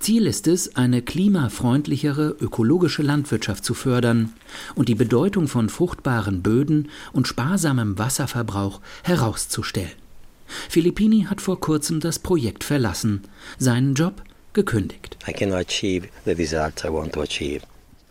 [0.00, 4.32] Ziel ist es, eine klimafreundlichere ökologische Landwirtschaft zu fördern
[4.74, 9.92] und die Bedeutung von fruchtbaren Böden und sparsamem Wasserverbrauch herauszustellen.
[10.68, 13.22] Filippini hat vor kurzem das Projekt verlassen,
[13.58, 15.16] seinen Job gekündigt.
[15.28, 17.62] I cannot achieve the results I want to achieve.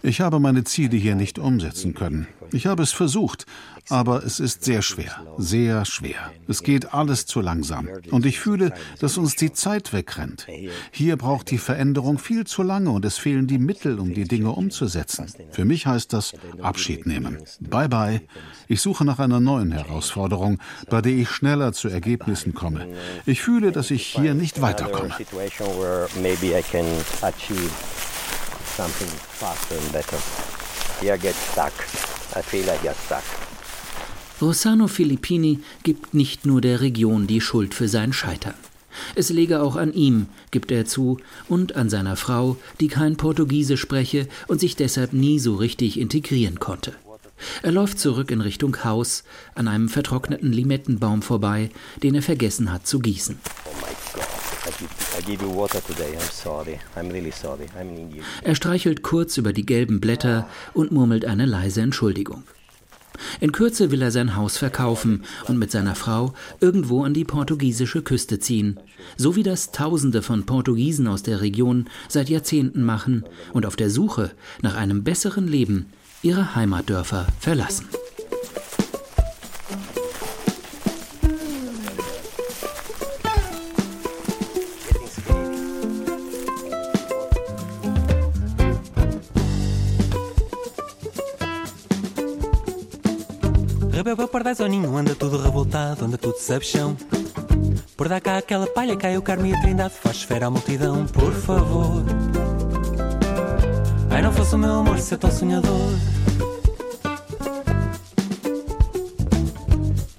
[0.07, 2.27] Ich habe meine Ziele hier nicht umsetzen können.
[2.53, 3.45] Ich habe es versucht,
[3.89, 6.31] aber es ist sehr schwer, sehr schwer.
[6.47, 7.89] Es geht alles zu langsam.
[8.09, 10.47] Und ich fühle, dass uns die Zeit wegrennt.
[10.91, 14.51] Hier braucht die Veränderung viel zu lange und es fehlen die Mittel, um die Dinge
[14.51, 15.25] umzusetzen.
[15.51, 17.39] Für mich heißt das Abschied nehmen.
[17.59, 18.21] Bye bye.
[18.69, 22.87] Ich suche nach einer neuen Herausforderung, bei der ich schneller zu Ergebnissen komme.
[23.25, 25.13] Ich fühle, dass ich hier nicht weiterkomme
[28.77, 29.09] something
[29.41, 30.19] faster and better.
[31.01, 31.73] Here get stuck.
[32.35, 33.23] I feel I got stuck.
[34.39, 38.53] Rossano Filippini gibt nicht nur der Region die Schuld für sein Scheitern.
[39.15, 41.17] Es lege auch an ihm, gibt er zu,
[41.49, 46.59] und an seiner Frau, die kein Portugiesisch spreche und sich deshalb nie so richtig integrieren
[46.59, 46.93] konnte.
[47.63, 49.23] Er läuft zurück in Richtung Haus,
[49.55, 51.71] an einem vertrockneten Limettenbaum vorbei,
[52.03, 53.39] den er vergessen hat zu gießen.
[58.43, 62.43] Er streichelt kurz über die gelben Blätter und murmelt eine leise Entschuldigung.
[63.39, 68.01] In Kürze will er sein Haus verkaufen und mit seiner Frau irgendwo an die portugiesische
[68.01, 68.79] Küste ziehen,
[69.17, 73.89] so wie das Tausende von Portugiesen aus der Region seit Jahrzehnten machen und auf der
[73.89, 75.87] Suche nach einem besseren Leben
[76.21, 77.87] ihre Heimatdörfer verlassen.
[96.33, 96.97] Tudo.
[97.95, 101.05] Por dar cá aquela palha, cai o Carmo e a Trindade, faz esfera à multidão,
[101.07, 102.03] por favor.
[104.09, 105.93] Ai, não fosse o meu amor ser tão sonhador.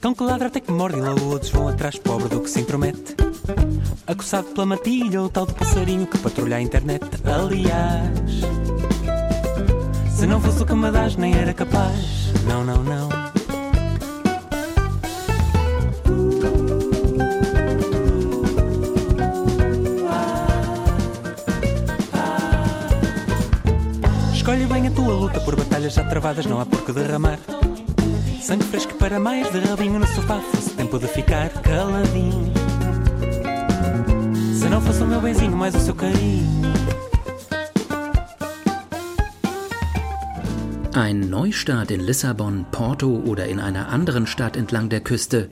[0.00, 2.60] Cão que ladra até que morde e logo outros vão atrás, pobre do que se
[2.60, 3.16] intromete.
[4.06, 7.04] Acossado pela matilha, o tal do passarinho que patrulha a internet.
[7.24, 8.10] Aliás,
[10.16, 12.32] se não fosse o que me nem era capaz.
[12.46, 13.17] Não, não, não.
[25.88, 27.38] Batalhas já travadas, não há por derramar.
[28.42, 32.52] Sangue fresco para mais de rabinho no sofá, fosse tempo de ficar caladinho.
[34.58, 36.58] Se não fosse o meu benzinho, mais o seu carinho.
[40.94, 45.50] Ein Neustart in Lissabon, Porto oder in einer anderen Stadt entlang der Küste,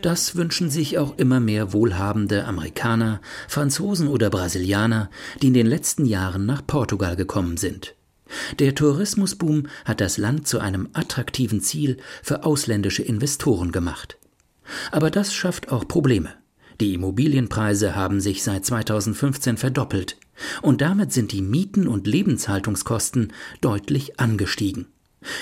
[0.00, 5.10] das wünschen sich auch immer mehr wohlhabende Amerikaner, Franzosen oder Brasilianer,
[5.42, 7.95] die in den letzten Jahren nach Portugal gekommen sind.
[8.58, 14.18] Der Tourismusboom hat das Land zu einem attraktiven Ziel für ausländische Investoren gemacht.
[14.90, 16.34] Aber das schafft auch Probleme.
[16.80, 20.18] Die Immobilienpreise haben sich seit 2015 verdoppelt
[20.60, 24.86] und damit sind die Mieten und Lebenshaltungskosten deutlich angestiegen.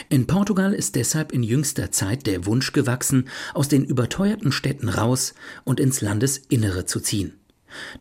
[0.09, 5.35] In Portugal ist deshalb in jüngster Zeit der Wunsch gewachsen, aus den überteuerten Städten raus
[5.65, 7.35] und ins Landesinnere zu ziehen.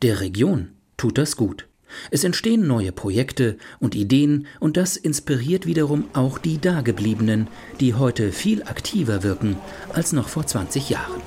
[0.02, 1.68] Der Region tut das gut.
[2.12, 7.48] Es entstehen neue Projekte und Ideen und das inspiriert wiederum auch die Dagebliebenen,
[7.80, 9.58] die heute viel aktiver wirken
[9.94, 11.22] als noch vor 20 Jahren.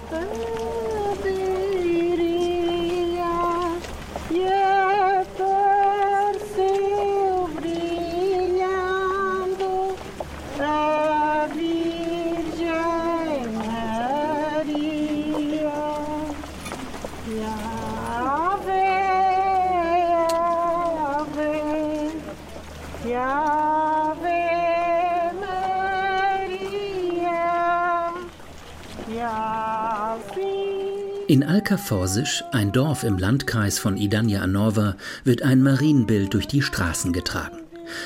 [31.28, 37.12] In Alcaforsisch, ein Dorf im Landkreis von Idania Anova, wird ein Marienbild durch die Straßen
[37.12, 37.58] getragen.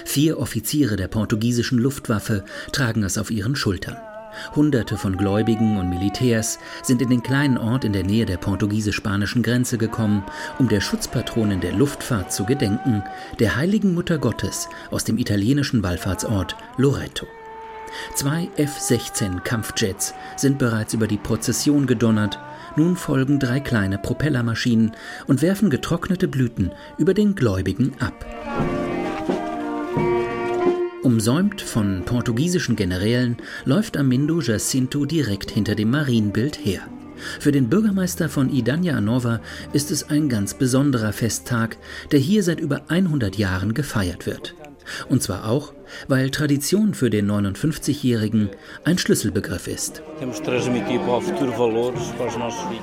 [0.06, 3.98] Vier Offiziere der portugiesischen Luftwaffe tragen es auf ihren Schultern.
[4.56, 9.42] Hunderte von Gläubigen und Militärs sind in den kleinen Ort in der Nähe der portugiesisch-spanischen
[9.42, 10.24] Grenze gekommen,
[10.58, 13.02] um der Schutzpatronin der Luftfahrt zu gedenken,
[13.38, 17.26] der heiligen Mutter Gottes aus dem italienischen Wallfahrtsort Loreto.
[18.14, 22.38] Zwei F-16 Kampfjets sind bereits über die Prozession gedonnert
[22.80, 24.92] nun folgen drei kleine Propellermaschinen
[25.26, 28.24] und werfen getrocknete Blüten über den Gläubigen ab.
[31.02, 33.36] Umsäumt von portugiesischen Generälen
[33.66, 36.80] läuft Amindo Jacinto direkt hinter dem Marienbild her.
[37.38, 39.40] Für den Bürgermeister von Idania Nova
[39.74, 41.76] ist es ein ganz besonderer Festtag,
[42.12, 44.54] der hier seit über 100 Jahren gefeiert wird.
[45.10, 45.74] Und zwar auch,
[46.08, 48.50] weil Tradition für den 59-Jährigen
[48.84, 50.02] ein Schlüsselbegriff ist.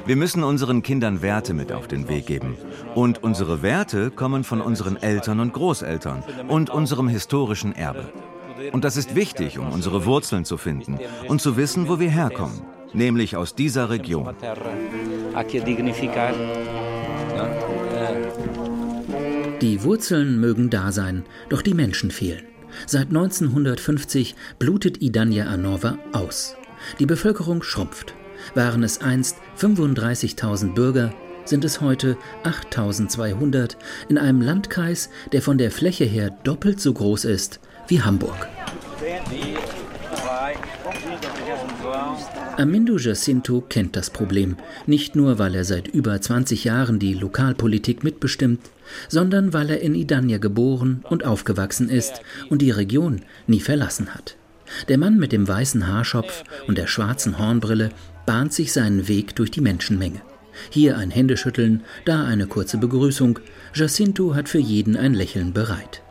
[0.05, 2.58] Wir müssen unseren Kindern Werte mit auf den Weg geben.
[2.95, 8.05] Und unsere Werte kommen von unseren Eltern und Großeltern und unserem historischen Erbe.
[8.72, 12.62] Und das ist wichtig, um unsere Wurzeln zu finden und zu wissen, wo wir herkommen,
[12.93, 14.36] nämlich aus dieser Region.
[19.62, 22.43] Die Wurzeln mögen da sein, doch die Menschen fehlen.
[22.86, 26.55] Seit 1950 blutet Idania Anova aus.
[26.99, 28.13] Die Bevölkerung schrumpft.
[28.53, 31.13] Waren es einst 35.000 Bürger,
[31.45, 33.78] sind es heute 8.200
[34.09, 38.47] in einem Landkreis, der von der Fläche her doppelt so groß ist wie Hamburg.
[42.57, 48.03] Amindo Jacinto kennt das Problem, nicht nur weil er seit über 20 Jahren die Lokalpolitik
[48.03, 48.59] mitbestimmt,
[49.07, 54.38] sondern weil er in Idania geboren und aufgewachsen ist und die Region nie verlassen hat.
[54.88, 57.89] Der Mann mit dem weißen Haarschopf und der schwarzen Hornbrille
[58.25, 60.21] bahnt sich seinen Weg durch die Menschenmenge.
[60.69, 63.39] Hier ein Händeschütteln, da eine kurze Begrüßung.
[63.73, 66.01] Jacinto hat für jeden ein Lächeln bereit.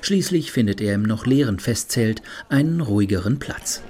[0.00, 3.82] Schließlich findet er im noch leeren Festzelt einen ruhigeren Platz.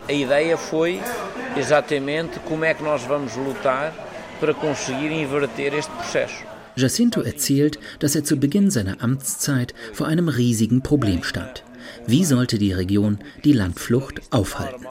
[2.48, 3.92] Como é que nós vamos lutar
[4.40, 6.53] para conseguir inverter este processo.
[6.76, 11.64] Jacinto erzählt, dass er zu Beginn seiner Amtszeit vor einem riesigen Problem stand.
[12.06, 14.86] Wie sollte die Region die Landflucht aufhalten?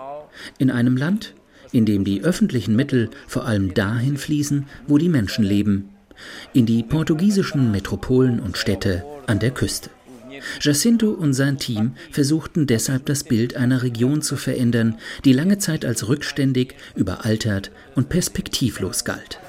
[0.57, 1.33] In einem Land,
[1.71, 5.89] in dem die öffentlichen Mittel vor allem dahin fließen, wo die Menschen leben,
[6.53, 9.89] in die portugiesischen Metropolen und Städte an der Küste.
[10.61, 15.85] Jacinto und sein Team versuchten deshalb das Bild einer Region zu verändern, die lange Zeit
[15.85, 19.39] als rückständig, überaltert und perspektivlos galt.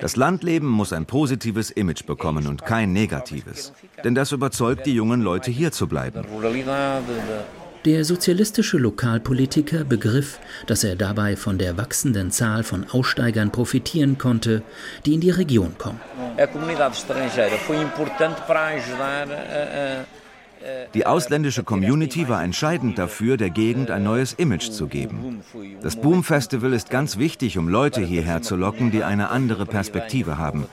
[0.00, 3.72] Das Landleben muss ein positives Image bekommen und kein negatives.
[4.04, 6.24] Denn das überzeugt die jungen Leute, hier zu bleiben.
[7.84, 10.38] Der sozialistische Lokalpolitiker begriff,
[10.68, 14.62] dass er dabei von der wachsenden Zahl von Aussteigern profitieren konnte,
[15.04, 16.00] die in die Region kommen.
[20.94, 25.42] Die ausländische Community war entscheidend dafür, der Gegend ein neues Image zu geben.
[25.80, 30.38] Das Boom Festival ist ganz wichtig, um Leute hierher zu locken, die eine andere Perspektive
[30.38, 30.66] haben.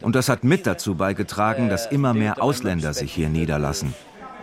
[0.00, 3.94] Und das hat mit dazu beigetragen, dass immer mehr Ausländer sich hier niederlassen.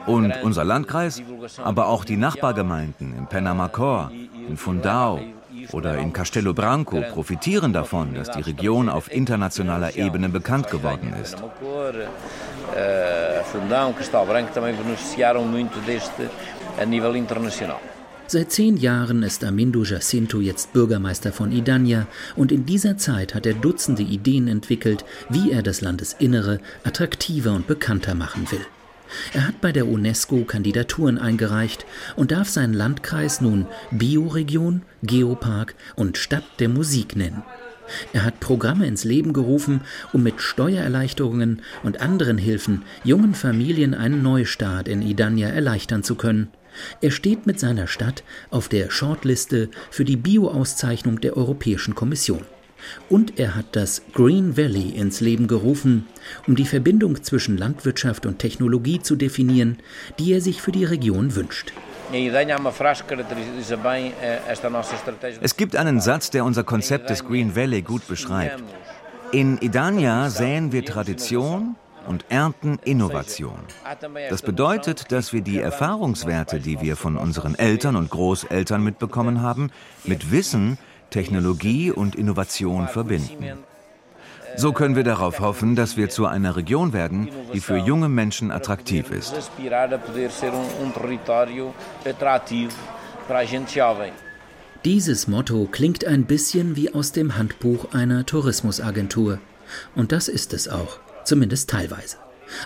[0.05, 1.21] Und unser Landkreis,
[1.63, 4.11] aber auch die Nachbargemeinden in Penamacor,
[4.47, 5.19] in Fundao
[5.71, 11.37] oder in Castelo Branco profitieren davon, dass die Region auf internationaler Ebene bekannt geworden ist.
[18.27, 23.45] Seit zehn Jahren ist Amindo Jacinto jetzt Bürgermeister von Idania und in dieser Zeit hat
[23.45, 28.65] er Dutzende Ideen entwickelt, wie er das Landesinnere attraktiver und bekannter machen will.
[29.33, 36.17] Er hat bei der UNESCO Kandidaturen eingereicht und darf seinen Landkreis nun Bioregion, Geopark und
[36.17, 37.43] Stadt der Musik nennen.
[38.13, 39.81] Er hat Programme ins Leben gerufen,
[40.13, 46.49] um mit Steuererleichterungen und anderen Hilfen jungen Familien einen Neustart in Idania erleichtern zu können.
[47.01, 52.41] Er steht mit seiner Stadt auf der Shortliste für die Bio-Auszeichnung der Europäischen Kommission.
[53.09, 56.05] Und er hat das Green Valley ins Leben gerufen,
[56.47, 59.77] um die Verbindung zwischen Landwirtschaft und Technologie zu definieren,
[60.19, 61.73] die er sich für die Region wünscht.
[65.41, 68.63] Es gibt einen Satz, der unser Konzept des Green Valley gut beschreibt.
[69.31, 71.75] In Idania säen wir Tradition
[72.07, 73.59] und ernten Innovation.
[74.29, 79.71] Das bedeutet, dass wir die Erfahrungswerte, die wir von unseren Eltern und Großeltern mitbekommen haben,
[80.03, 80.77] mit Wissen,
[81.09, 83.65] Technologie und Innovation verbinden.
[84.57, 88.51] So können wir darauf hoffen, dass wir zu einer Region werden, die für junge Menschen
[88.51, 89.33] attraktiv ist.
[94.85, 99.39] Dieses Motto klingt ein bisschen wie aus dem Handbuch einer Tourismusagentur.
[99.95, 102.17] Und das ist es auch, zumindest teilweise.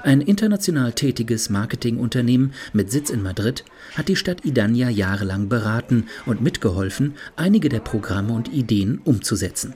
[0.04, 3.64] Ein international tätiges Marketingunternehmen mit Sitz in Madrid
[3.96, 9.76] hat die Stadt Idania jahrelang beraten und mitgeholfen, einige der Programme und Ideen umzusetzen.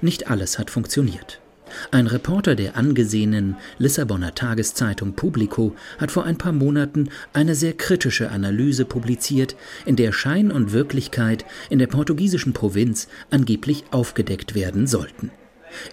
[0.00, 1.41] Nicht alles hat funktioniert.
[1.90, 8.30] Ein Reporter der angesehenen Lissabonner Tageszeitung Publico hat vor ein paar Monaten eine sehr kritische
[8.30, 9.56] Analyse publiziert,
[9.86, 15.30] in der Schein und Wirklichkeit in der portugiesischen Provinz angeblich aufgedeckt werden sollten.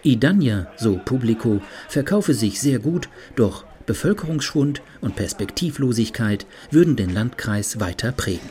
[0.03, 8.11] Idania, so Publico, verkaufe sich sehr gut, doch Bevölkerungsschwund und Perspektivlosigkeit würden den Landkreis weiter
[8.11, 8.47] prägen.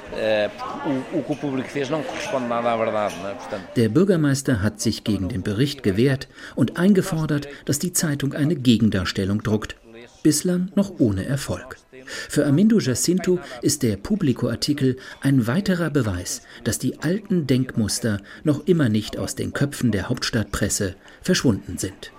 [3.76, 6.26] Der Bürgermeister hat sich gegen den Bericht gewehrt
[6.56, 9.76] und eingefordert, dass die Zeitung eine Gegendarstellung druckt.
[10.24, 11.76] Bislang noch ohne Erfolg.
[12.04, 18.88] Für Amindo Jacinto ist der Publico-Artikel ein weiterer Beweis, dass die alten Denkmuster noch immer
[18.88, 22.10] nicht aus den Köpfen der Hauptstadtpresse verschwunden sind.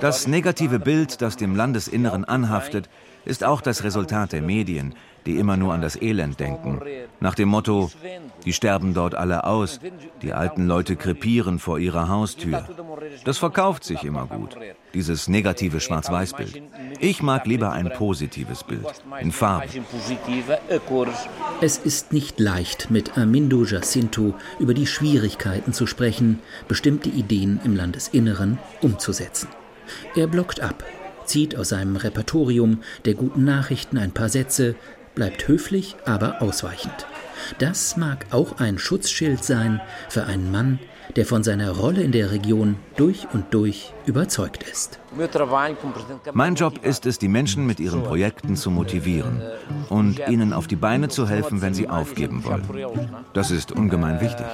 [0.00, 2.88] Das negative Bild, das dem Landesinneren anhaftet,
[3.24, 4.94] ist auch das Resultat der Medien,
[5.26, 6.80] die immer nur an das Elend denken.
[7.20, 7.90] Nach dem Motto,
[8.44, 9.80] die sterben dort alle aus,
[10.22, 12.66] die alten Leute krepieren vor ihrer Haustür.
[13.24, 14.56] Das verkauft sich immer gut,
[14.94, 16.62] dieses negative Schwarz-Weiß-Bild.
[17.00, 18.86] Ich mag lieber ein positives Bild,
[19.20, 19.66] in Farbe.
[21.60, 26.38] Es ist nicht leicht, mit Amindo Jacinto über die Schwierigkeiten zu sprechen,
[26.68, 29.48] bestimmte Ideen im Landesinneren umzusetzen.
[30.14, 30.84] Er blockt ab,
[31.26, 34.76] zieht aus seinem Repertorium der guten Nachrichten ein paar Sätze,
[35.14, 37.06] bleibt höflich, aber ausweichend.
[37.58, 40.78] Das mag auch ein Schutzschild sein für einen Mann,
[41.16, 44.98] der von seiner Rolle in der Region durch und durch überzeugt ist.
[46.32, 49.42] Mein Job ist es, die Menschen mit ihren Projekten zu motivieren
[49.88, 52.64] und ihnen auf die Beine zu helfen, wenn sie aufgeben wollen.
[53.32, 54.46] Das ist ungemein wichtig.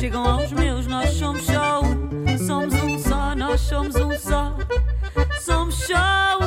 [0.00, 1.82] Chegam aos meus, nós somos um.
[2.46, 4.56] Somos um só, nós somos um só.
[5.38, 6.38] Somos só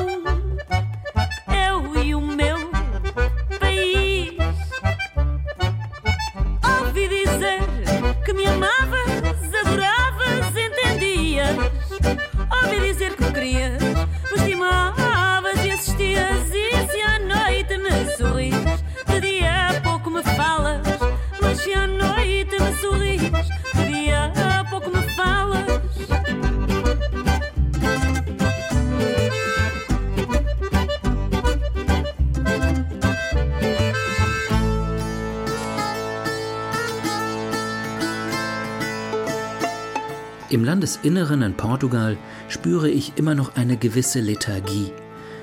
[40.84, 42.17] Im Landesinneren in Portugal
[42.49, 44.91] spüre ich immer noch eine gewisse Lethargie.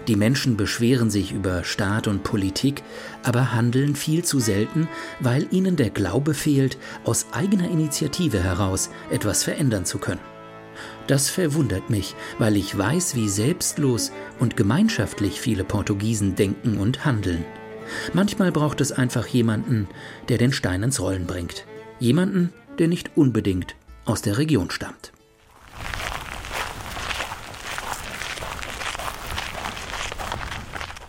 [0.06, 2.82] Die Menschen beschweren sich über Staat und Politik,
[3.22, 4.86] aber handeln viel zu selten,
[5.18, 10.20] weil ihnen der Glaube fehlt, aus eigener Initiative heraus etwas verändern zu können.
[11.06, 17.46] Das verwundert mich, weil ich weiß, wie selbstlos und gemeinschaftlich viele Portugiesen denken und handeln.
[18.12, 19.88] Manchmal braucht es einfach jemanden,
[20.28, 21.64] der den Stein ins Rollen bringt.
[21.98, 23.74] Jemanden, der nicht unbedingt
[24.04, 25.12] aus der Region stammt.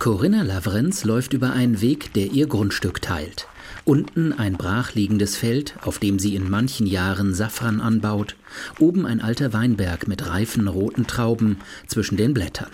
[0.02, 3.48] Corinna Lavrenz läuft über einen Weg, der ihr Grundstück teilt.
[3.86, 8.36] Unten ein brachliegendes Feld, auf dem sie in manchen Jahren Safran anbaut,
[8.80, 12.72] oben ein alter Weinberg mit reifen roten Trauben zwischen den Blättern.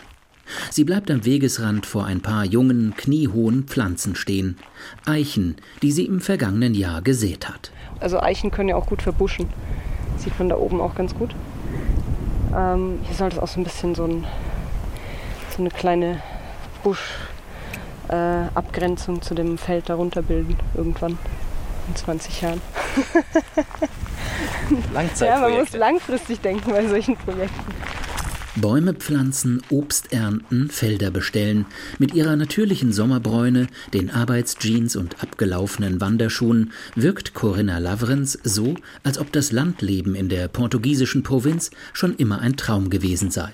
[0.71, 4.57] Sie bleibt am Wegesrand vor ein paar jungen, kniehohen Pflanzen stehen.
[5.05, 7.71] Eichen, die sie im vergangenen Jahr gesät hat.
[7.99, 9.47] Also Eichen können ja auch gut verbuschen.
[10.15, 11.35] Sieht man da oben auch ganz gut.
[12.55, 14.23] Ähm, hier soll es auch so ein bisschen so, ein,
[15.53, 16.21] so eine kleine
[18.07, 21.17] Busch-Abgrenzung zu dem Feld darunter bilden, irgendwann
[21.87, 22.61] in 20 Jahren.
[25.19, 27.73] ja, man muss langfristig denken bei solchen Projekten.
[28.55, 31.67] Bäume pflanzen, Obst ernten, Felder bestellen,
[31.99, 38.73] mit ihrer natürlichen Sommerbräune, den Arbeitsjeans und abgelaufenen Wanderschuhen wirkt Corinna Lavrenz so,
[39.03, 43.53] als ob das Landleben in der portugiesischen Provinz schon immer ein Traum gewesen sei.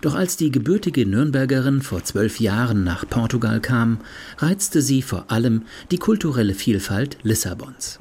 [0.00, 4.00] Doch als die gebürtige Nürnbergerin vor zwölf Jahren nach Portugal kam,
[4.38, 7.98] reizte sie vor allem die kulturelle Vielfalt Lissabons.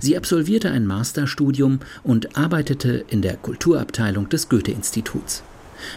[0.00, 5.42] Sie absolvierte ein Masterstudium und arbeitete in der Kulturabteilung des Goethe-Instituts.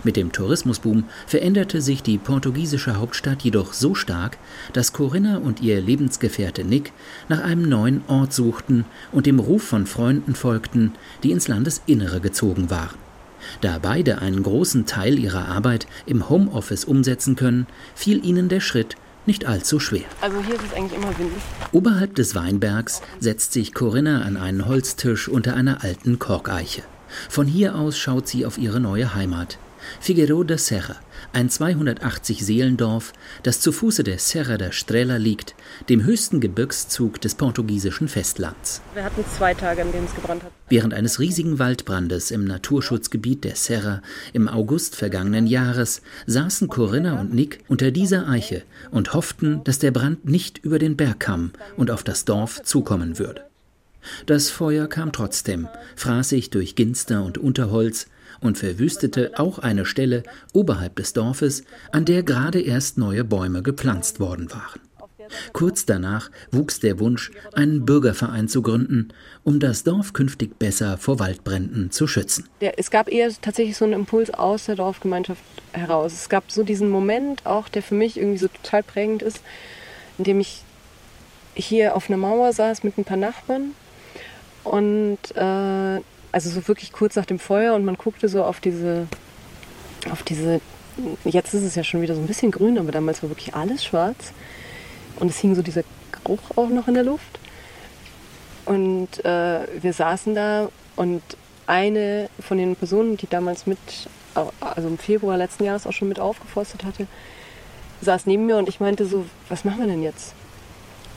[0.04, 4.38] Mit dem Tourismusboom veränderte sich die portugiesische Hauptstadt jedoch so stark,
[4.72, 6.94] dass Corinna und ihr Lebensgefährte Nick
[7.28, 10.94] nach einem neuen Ort suchten und dem Ruf von Freunden folgten,
[11.24, 13.03] die ins Landesinnere gezogen waren.
[13.62, 18.96] Da beide einen großen Teil ihrer Arbeit im Homeoffice umsetzen können, fiel ihnen der Schritt
[19.26, 20.06] nicht allzu schwer.
[20.22, 21.42] Also hier ist es eigentlich immer windig.
[21.72, 26.84] Oberhalb des Weinbergs setzt sich Corinna an einen Holztisch unter einer alten Korkeiche.
[27.30, 29.60] Von hier aus schaut sie auf ihre neue Heimat,
[30.00, 30.96] Figueroa da Serra,
[31.32, 33.14] ein 280 Seelendorf,
[33.44, 35.56] das zu Fuße der Serra da Estrela liegt,
[35.90, 38.82] dem höchsten Gebirgszug des portugiesischen Festlands.
[38.94, 40.52] Wir hatten zwei Tage, an denen es gebrannt hat.
[40.70, 44.02] Während eines riesigen Waldbrandes im Naturschutzgebiet der Serra
[44.34, 49.92] im August vergangenen Jahres saßen Corinna und Nick unter dieser Eiche und hofften, dass der
[49.92, 53.42] Brand nicht über den Bergkamm und auf das Dorf zukommen würde.
[54.26, 58.08] Das Feuer kam trotzdem, fraß sich durch Ginster und Unterholz
[58.40, 60.24] und verwüstete auch eine Stelle
[60.54, 64.82] oberhalb des Dorfes, an der gerade erst neue Bäume gepflanzt worden waren.
[65.54, 69.10] Kurz danach wuchs der Wunsch, einen Bürgerverein zu gründen,
[69.44, 72.48] um das Dorf künftig besser vor Waldbränden zu schützen.
[72.62, 76.14] Der, es gab eher tatsächlich so einen Impuls aus der Dorfgemeinschaft heraus.
[76.14, 79.42] Es gab so diesen Moment auch, der für mich irgendwie so total prägend ist,
[80.18, 80.64] in dem ich
[81.56, 83.72] hier auf einer Mauer saß mit ein paar Nachbarn
[84.64, 86.02] und äh,
[86.34, 89.08] also so wirklich kurz nach dem Feuer und man guckte so auf diese,
[90.12, 90.60] auf diese,
[91.24, 93.86] jetzt ist es ja schon wieder so ein bisschen grün, aber damals war wirklich alles
[93.86, 94.34] schwarz
[95.20, 97.40] und es hing so dieser Geruch auch noch in der Luft.
[98.66, 101.22] Und äh, wir saßen da und
[101.68, 103.78] eine von den Personen, die damals mit,
[104.34, 107.06] also im Februar letzten Jahres auch schon mit aufgeforstet hatte,
[108.02, 110.34] saß neben mir und ich meinte so, was machen wir denn jetzt?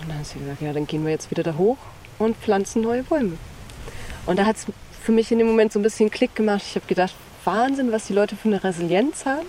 [0.02, 1.78] Und dann hat sie gesagt, ja, dann gehen wir jetzt wieder da hoch
[2.18, 3.38] und pflanzen neue Bäume.
[4.26, 4.66] Und da hat es
[5.06, 6.62] für mich in dem Moment so ein bisschen Klick gemacht.
[6.68, 9.46] Ich habe gedacht, Wahnsinn, was die Leute für eine Resilienz haben.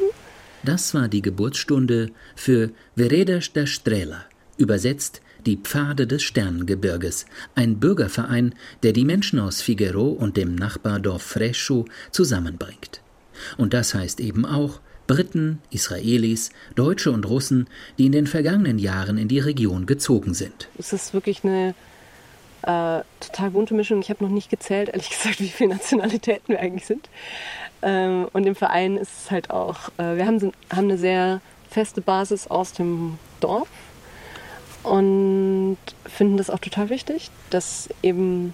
[0.63, 4.25] Das war die Geburtsstunde für Veredas da Strela,
[4.57, 8.53] übersetzt die Pfade des Sternengebirges, ein Bürgerverein,
[8.83, 13.01] der die Menschen aus Figueroa und dem Nachbardorf Frescio zusammenbringt.
[13.57, 19.17] Und das heißt eben auch Briten, Israelis, Deutsche und Russen, die in den vergangenen Jahren
[19.17, 20.67] in die Region gezogen sind.
[20.77, 21.73] Es ist wirklich eine
[22.63, 23.99] äh, total bunte Mischung.
[24.01, 27.09] Ich habe noch nicht gezählt, ehrlich gesagt, wie viele Nationalitäten wir eigentlich sind.
[27.81, 32.01] Ähm, und im Verein ist es halt auch, äh, wir haben, haben eine sehr feste
[32.01, 33.67] Basis aus dem Dorf
[34.83, 38.53] und finden das auch total wichtig, dass eben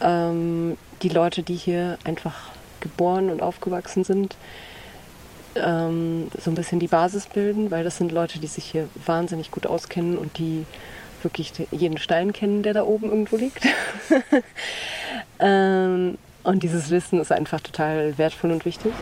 [0.00, 4.36] ähm, die Leute, die hier einfach geboren und aufgewachsen sind,
[5.56, 9.50] ähm, so ein bisschen die Basis bilden, weil das sind Leute, die sich hier wahnsinnig
[9.50, 10.66] gut auskennen und die
[11.24, 13.66] wirklich jeden Stein kennen, der da oben irgendwo liegt.
[15.38, 18.92] ähm, und dieses Wissen ist einfach total wertvoll und wichtig.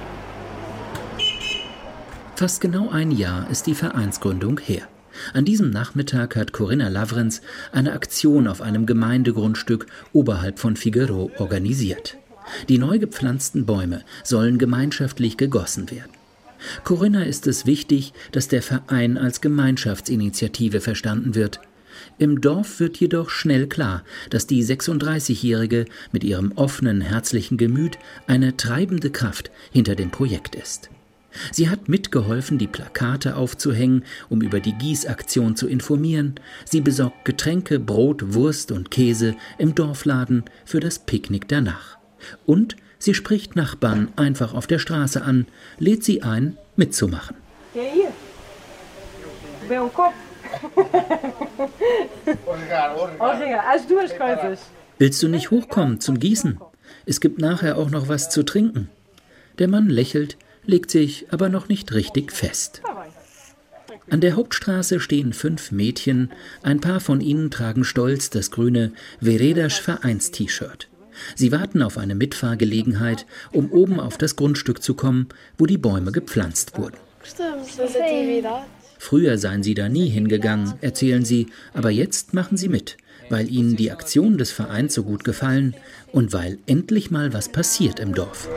[2.36, 4.88] Fast genau ein Jahr ist die Vereinsgründung her.
[5.34, 12.16] An diesem Nachmittag hat Corinna Lavrenz eine Aktion auf einem Gemeindegrundstück oberhalb von Figueroa organisiert.
[12.68, 16.10] Die neu gepflanzten Bäume sollen gemeinschaftlich gegossen werden.
[16.84, 21.60] Corinna ist es wichtig, dass der Verein als Gemeinschaftsinitiative verstanden wird.
[22.18, 28.56] Im Dorf wird jedoch schnell klar, dass die 36-Jährige mit ihrem offenen, herzlichen Gemüt eine
[28.56, 30.90] treibende Kraft hinter dem Projekt ist.
[31.50, 36.34] Sie hat mitgeholfen, die Plakate aufzuhängen, um über die Gießaktion zu informieren.
[36.64, 41.96] Sie besorgt Getränke, Brot, Wurst und Käse im Dorfladen für das Picknick danach.
[42.44, 45.46] Und sie spricht Nachbarn einfach auf der Straße an,
[45.78, 47.36] lädt sie ein, mitzumachen.
[47.74, 48.12] Ja, hier.
[49.68, 50.14] Wer um Kopf?
[54.98, 56.60] Willst du nicht hochkommen zum Gießen?
[57.06, 58.88] Es gibt nachher auch noch was zu trinken.
[59.58, 62.82] Der Mann lächelt, legt sich aber noch nicht richtig fest.
[64.10, 66.32] An der Hauptstraße stehen fünf Mädchen,
[66.62, 70.88] ein paar von ihnen tragen stolz das grüne Veredas Vereins-T-Shirt.
[71.34, 75.28] Sie warten auf eine Mitfahrgelegenheit, um oben auf das Grundstück zu kommen,
[75.58, 76.96] wo die Bäume gepflanzt wurden.
[79.02, 82.96] Früher seien sie da nie hingegangen, erzählen sie, aber jetzt machen sie mit,
[83.30, 85.74] weil ihnen die Aktion des Vereins so gut gefallen
[86.12, 88.48] und weil endlich mal was passiert im Dorf.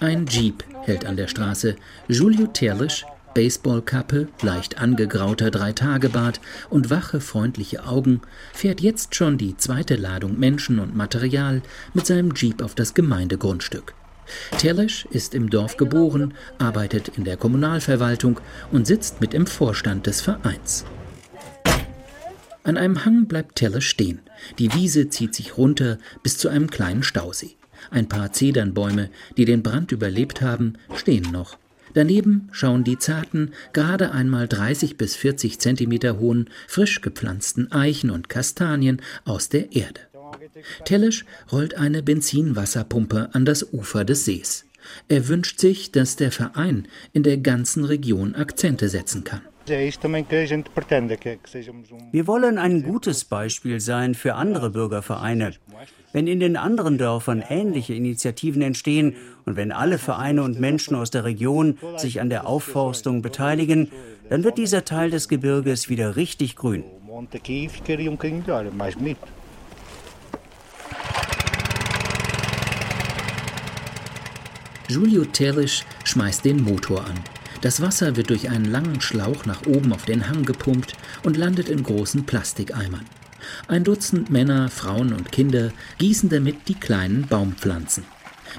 [0.00, 1.76] Ein Jeep hält an der Straße.
[2.08, 8.22] Julio Terlisch, Baseballkappe, leicht angegrauter Dreitagebart und wache, freundliche Augen,
[8.54, 11.60] fährt jetzt schon die zweite Ladung Menschen und Material
[11.92, 13.92] mit seinem Jeep auf das Gemeindegrundstück.
[14.58, 18.40] Terlisch ist im Dorf geboren, arbeitet in der Kommunalverwaltung
[18.72, 20.84] und sitzt mit im Vorstand des Vereins.
[22.62, 24.20] An einem Hang bleibt Terlisch stehen.
[24.58, 27.56] Die Wiese zieht sich runter bis zu einem kleinen Stausee.
[27.90, 31.58] Ein paar Zedernbäume, die den Brand überlebt haben, stehen noch.
[31.94, 38.28] Daneben schauen die zarten, gerade einmal 30 bis 40 Zentimeter hohen, frisch gepflanzten Eichen und
[38.28, 40.00] Kastanien aus der Erde.
[40.84, 44.66] Tellisch rollt eine Benzinwasserpumpe an das Ufer des Sees.
[45.08, 49.42] Er wünscht sich, dass der Verein in der ganzen Region Akzente setzen kann.
[49.66, 49.92] Wir
[52.28, 55.50] wollen ein gutes Beispiel sein für andere Bürgervereine.
[56.12, 61.10] Wenn in den anderen Dörfern ähnliche Initiativen entstehen und wenn alle Vereine und Menschen aus
[61.10, 63.90] der Region sich an der Aufforstung beteiligen,
[64.30, 66.84] dann wird dieser Teil des Gebirges wieder richtig grün.
[74.88, 77.18] Julio Terlisch schmeißt den Motor an.
[77.60, 81.68] Das Wasser wird durch einen langen Schlauch nach oben auf den Hang gepumpt und landet
[81.68, 83.04] in großen Plastikeimern.
[83.66, 88.04] Ein Dutzend Männer, Frauen und Kinder gießen damit die kleinen Baumpflanzen.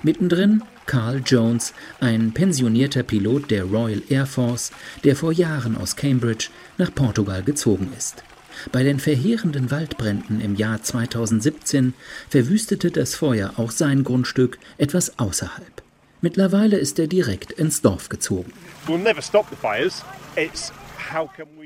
[0.04, 4.72] Mittendrin Carl Jones, ein pensionierter Pilot der Royal Air Force,
[5.04, 8.24] der vor Jahren aus Cambridge nach Portugal gezogen ist.
[8.72, 11.94] Bei den verheerenden Waldbränden im Jahr 2017
[12.30, 15.87] verwüstete das Feuer auch sein Grundstück etwas außerhalb.
[16.22, 18.52] Mittlerweile ist er direkt ins Dorf gezogen.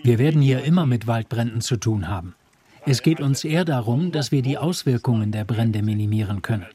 [0.03, 2.35] Wir werden hier immer mit Waldbränden zu tun haben.
[2.85, 6.65] Es geht uns eher darum, dass wir die Auswirkungen der Brände minimieren können.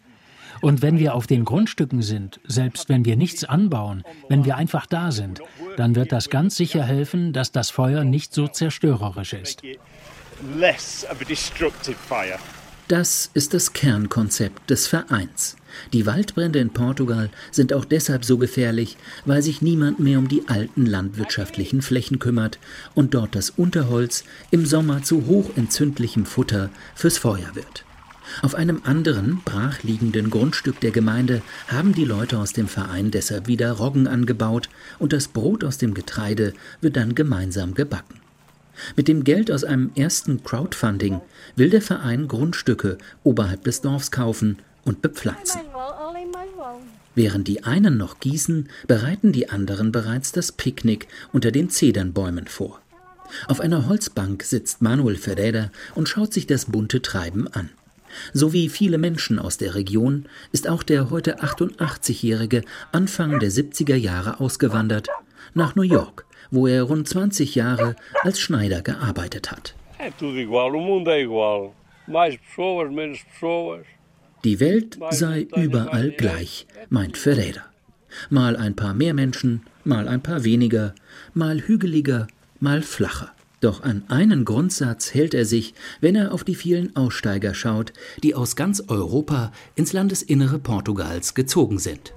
[0.62, 4.86] Und wenn wir auf den Grundstücken sind, selbst wenn wir nichts anbauen, wenn wir einfach
[4.86, 5.40] da sind,
[5.76, 9.62] dann wird das ganz sicher helfen, dass das Feuer nicht so zerstörerisch ist.
[12.88, 15.56] Das ist das Kernkonzept des Vereins.
[15.92, 20.46] Die Waldbrände in Portugal sind auch deshalb so gefährlich, weil sich niemand mehr um die
[20.46, 22.60] alten landwirtschaftlichen Flächen kümmert
[22.94, 24.22] und dort das Unterholz
[24.52, 27.84] im Sommer zu hochentzündlichem Futter fürs Feuer wird.
[28.42, 33.72] Auf einem anderen, brachliegenden Grundstück der Gemeinde haben die Leute aus dem Verein deshalb wieder
[33.72, 34.68] Roggen angebaut
[35.00, 38.20] und das Brot aus dem Getreide wird dann gemeinsam gebacken.
[38.96, 41.20] Mit dem Geld aus einem ersten Crowdfunding
[41.56, 45.60] will der Verein Grundstücke oberhalb des Dorfs kaufen und bepflanzen.
[47.14, 52.80] Während die einen noch gießen, bereiten die anderen bereits das Picknick unter den Zedernbäumen vor.
[53.48, 57.70] Auf einer Holzbank sitzt Manuel Ferreira und schaut sich das bunte Treiben an.
[58.32, 62.62] So wie viele Menschen aus der Region ist auch der heute 88-Jährige
[62.92, 65.08] Anfang der 70er Jahre ausgewandert
[65.54, 69.74] nach New York, wo er rund 20 Jahre als Schneider gearbeitet hat.
[74.44, 77.64] Die Welt sei überall gleich, meint Ferreira.
[78.30, 80.94] Mal ein paar mehr Menschen, mal ein paar weniger,
[81.34, 82.28] mal hügeliger,
[82.60, 83.32] mal flacher.
[83.60, 87.92] Doch an einen Grundsatz hält er sich, wenn er auf die vielen Aussteiger schaut,
[88.22, 92.14] die aus ganz Europa ins Landesinnere Portugals gezogen sind.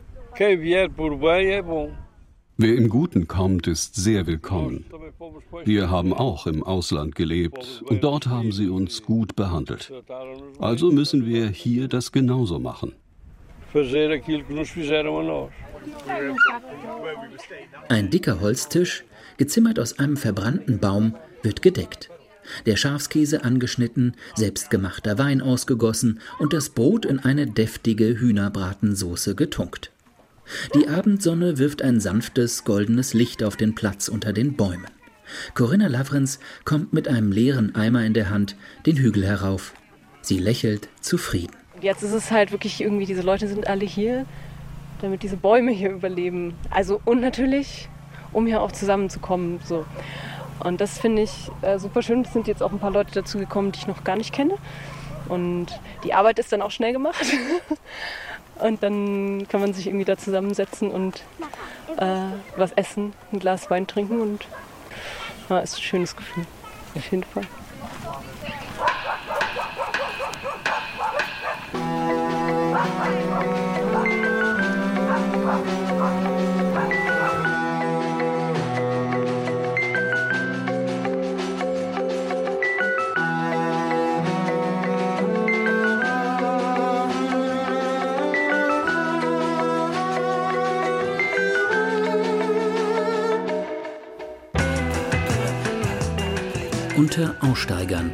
[2.62, 4.84] Wer im Guten kommt, ist sehr willkommen.
[5.64, 9.90] Wir haben auch im Ausland gelebt und dort haben sie uns gut behandelt.
[10.60, 12.92] Also müssen wir hier das genauso machen.
[17.88, 19.06] Ein dicker Holztisch,
[19.38, 22.10] gezimmert aus einem verbrannten Baum, wird gedeckt.
[22.66, 29.92] Der Schafskäse angeschnitten, selbstgemachter Wein ausgegossen und das Brot in eine deftige Hühnerbratensoße getunkt.
[30.76, 34.88] Die Abendsonne wirft ein sanftes, goldenes Licht auf den Platz unter den Bäumen.
[35.54, 39.74] Corinna Lavrenz kommt mit einem leeren Eimer in der Hand den Hügel herauf.
[40.22, 41.56] Sie lächelt zufrieden.
[41.82, 44.26] Jetzt ist es halt wirklich irgendwie, diese Leute sind alle hier,
[45.02, 46.56] damit diese Bäume hier überleben.
[46.70, 47.88] Also und natürlich,
[48.34, 49.60] um hier auch zusammenzukommen.
[49.64, 49.86] So.
[50.60, 51.32] Und das finde ich
[51.62, 52.22] äh, super schön.
[52.22, 54.56] Es sind jetzt auch ein paar Leute dazugekommen, die ich noch gar nicht kenne.
[55.30, 55.68] Und
[56.04, 57.24] die Arbeit ist dann auch schnell gemacht.
[58.60, 61.24] Und dann kann man sich irgendwie da zusammensetzen und
[61.98, 62.16] äh,
[62.58, 64.48] was essen, ein Glas Wein trinken und
[65.50, 66.46] ja, ist ein schönes Gefühl.
[66.96, 67.44] Auf jeden Fall.
[97.10, 98.12] Unter Aussteigern,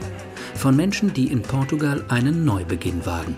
[0.53, 3.35] von Menschen, die in Portugal einen Neubeginn wagen.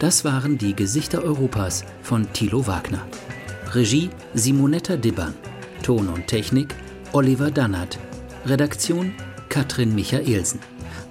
[0.00, 3.00] Das waren die Gesichter Europas von Thilo Wagner.
[3.72, 5.32] Regie Simonetta Dibban.
[5.82, 6.74] Ton und Technik
[7.12, 7.98] Oliver Dannert.
[8.44, 9.14] Redaktion
[9.48, 10.60] Katrin Michaelsen.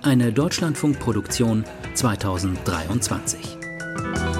[0.03, 1.65] Eine Deutschlandfunkproduktion
[1.95, 3.57] 2023.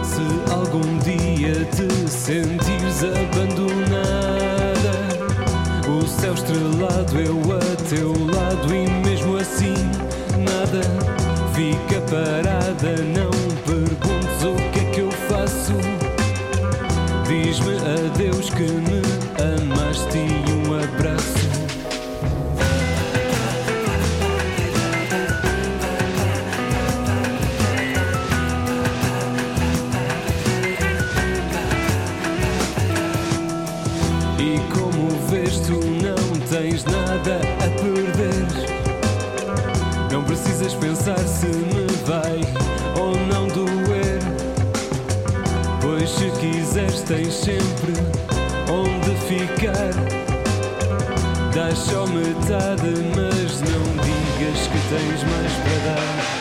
[0.04, 4.92] Se algum dia te sentires abandonada,
[5.90, 9.01] o céu estrelado eu a teu lado
[9.72, 10.82] e mesmo assim nada
[11.54, 12.96] fica parada.
[13.04, 13.31] Não
[41.02, 42.40] pensar se me vai
[42.96, 44.20] ou não doer.
[45.82, 47.94] Pois se quiseres, tens sempre
[48.70, 49.94] onde ficar.
[51.56, 56.41] Dás só metade, mas não digas que tens mais para dar.